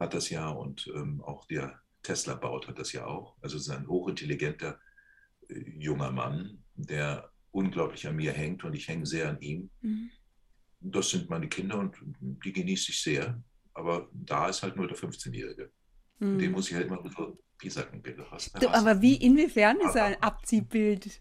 hat 0.00 0.14
das 0.14 0.30
ja 0.30 0.48
und 0.48 0.88
ähm, 0.94 1.22
auch 1.24 1.44
der 1.46 1.80
Tesla 2.06 2.34
baut 2.34 2.68
hat 2.68 2.78
das 2.78 2.92
ja 2.92 3.04
auch. 3.04 3.36
Also 3.42 3.56
es 3.56 3.62
ist 3.62 3.70
ein 3.70 3.88
hochintelligenter 3.88 4.78
äh, 5.48 5.70
junger 5.76 6.12
Mann, 6.12 6.62
der 6.74 7.32
unglaublich 7.50 8.06
an 8.06 8.16
mir 8.16 8.32
hängt 8.32 8.62
und 8.62 8.74
ich 8.74 8.86
hänge 8.86 9.06
sehr 9.06 9.28
an 9.28 9.40
ihm. 9.40 9.70
Mhm. 9.80 10.10
Das 10.80 11.10
sind 11.10 11.28
meine 11.28 11.48
Kinder 11.48 11.78
und 11.78 11.96
die 12.20 12.52
genieße 12.52 12.92
ich 12.92 13.02
sehr. 13.02 13.42
Aber 13.74 14.08
da 14.12 14.48
ist 14.48 14.62
halt 14.62 14.76
nur 14.76 14.86
der 14.86 14.96
15-Jährige. 14.96 15.72
Mhm. 16.20 16.38
Den 16.38 16.52
muss 16.52 16.68
ich 16.68 16.74
halt 16.74 16.86
immer 16.86 16.98
ein 16.98 17.02
bisschen. 17.02 17.38
Hast 18.30 18.62
du 18.62 18.68
aber 18.68 19.00
wie, 19.00 19.16
inwiefern 19.16 19.78
ist 19.80 19.96
er 19.96 20.04
ein 20.04 20.22
Abziehbild? 20.22 21.20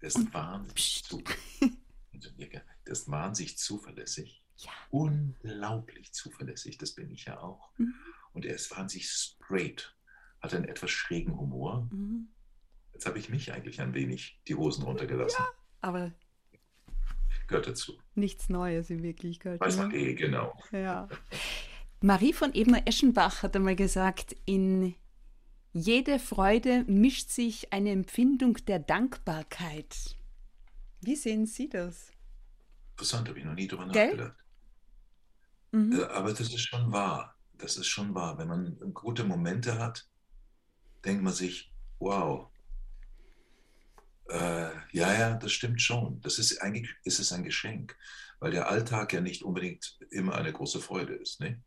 Der 0.00 0.08
ist 0.08 0.32
wahnsinnig, 0.32 1.04
zu, 1.04 1.22
der 2.12 2.62
ist 2.84 3.10
wahnsinnig 3.10 3.58
zuverlässig. 3.58 4.42
Ja. 4.58 4.70
Unglaublich 4.90 6.12
zuverlässig, 6.12 6.78
das 6.78 6.94
bin 6.94 7.10
ich 7.10 7.26
ja 7.26 7.40
auch. 7.40 7.70
Mhm. 7.76 7.94
Und 8.36 8.44
er 8.44 8.54
ist 8.54 8.70
wahnsinnig 8.76 9.08
straight, 9.08 9.96
hat 10.42 10.52
einen 10.52 10.66
etwas 10.66 10.90
schrägen 10.90 11.38
Humor. 11.38 11.88
Mhm. 11.90 12.28
Jetzt 12.92 13.06
habe 13.06 13.18
ich 13.18 13.30
mich 13.30 13.50
eigentlich 13.50 13.80
ein 13.80 13.94
wenig 13.94 14.38
die 14.46 14.54
Hosen 14.54 14.84
runtergelassen. 14.84 15.42
Aber 15.80 16.12
Gehört 17.46 17.66
dazu. 17.66 17.98
nichts 18.14 18.50
Neues 18.50 18.90
in 18.90 19.02
Wirklichkeit. 19.02 19.58
Weiß 19.58 19.76
ne? 19.76 19.82
man 19.84 19.94
eh, 19.94 20.12
genau. 20.12 20.52
Ja. 20.70 21.08
Marie 22.02 22.34
von 22.34 22.54
Ebner-Eschenbach 22.54 23.42
hat 23.42 23.56
einmal 23.56 23.74
gesagt, 23.74 24.36
in 24.44 24.94
jede 25.72 26.18
Freude 26.18 26.84
mischt 26.86 27.30
sich 27.30 27.72
eine 27.72 27.90
Empfindung 27.90 28.58
der 28.66 28.80
Dankbarkeit. 28.80 29.96
Wie 31.00 31.16
sehen 31.16 31.46
Sie 31.46 31.70
das? 31.70 32.12
Interessant, 32.92 33.30
habe 33.30 33.38
ich 33.38 33.46
noch 33.46 33.54
nie 33.54 33.66
drüber 33.66 33.88
Gell? 33.88 34.08
nachgedacht. 34.08 34.36
Mhm. 35.72 35.92
Äh, 36.00 36.04
Aber 36.04 36.30
das 36.30 36.40
ist 36.40 36.60
schon 36.60 36.92
wahr. 36.92 37.35
Das 37.58 37.76
ist 37.76 37.86
schon 37.86 38.14
wahr. 38.14 38.38
Wenn 38.38 38.48
man 38.48 38.94
gute 38.94 39.24
Momente 39.24 39.78
hat, 39.78 40.08
denkt 41.04 41.22
man 41.22 41.32
sich, 41.32 41.72
wow. 41.98 42.48
Äh, 44.28 44.70
ja, 44.92 45.14
ja, 45.14 45.34
das 45.34 45.52
stimmt 45.52 45.80
schon. 45.80 46.20
Das 46.20 46.38
ist 46.38 46.60
eigentlich 46.60 46.90
ist 47.04 47.18
es 47.18 47.32
ein 47.32 47.44
Geschenk, 47.44 47.96
weil 48.40 48.50
der 48.50 48.68
Alltag 48.68 49.12
ja 49.12 49.20
nicht 49.20 49.42
unbedingt 49.42 49.98
immer 50.10 50.34
eine 50.34 50.52
große 50.52 50.80
Freude 50.80 51.14
ist. 51.14 51.40
Ne? 51.40 51.62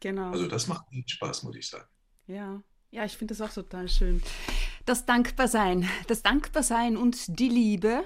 Genau. 0.00 0.30
Also 0.30 0.46
das 0.46 0.66
macht 0.66 0.88
viel 0.90 1.06
Spaß, 1.06 1.42
muss 1.44 1.56
ich 1.56 1.68
sagen. 1.68 1.88
Ja, 2.26 2.62
ja, 2.90 3.04
ich 3.04 3.16
finde 3.16 3.34
das 3.34 3.40
auch 3.40 3.52
total 3.52 3.88
schön. 3.88 4.22
Das 4.84 5.06
Dankbarsein, 5.06 5.88
das 6.06 6.22
Dankbarsein 6.22 6.96
und 6.96 7.38
die 7.38 7.48
Liebe. 7.48 8.04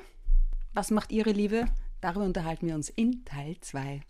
Was 0.72 0.90
macht 0.90 1.12
Ihre 1.12 1.32
Liebe? 1.32 1.66
Darüber 2.00 2.24
unterhalten 2.24 2.66
wir 2.66 2.74
uns 2.74 2.88
in 2.88 3.24
Teil 3.24 3.56
2. 3.60 4.02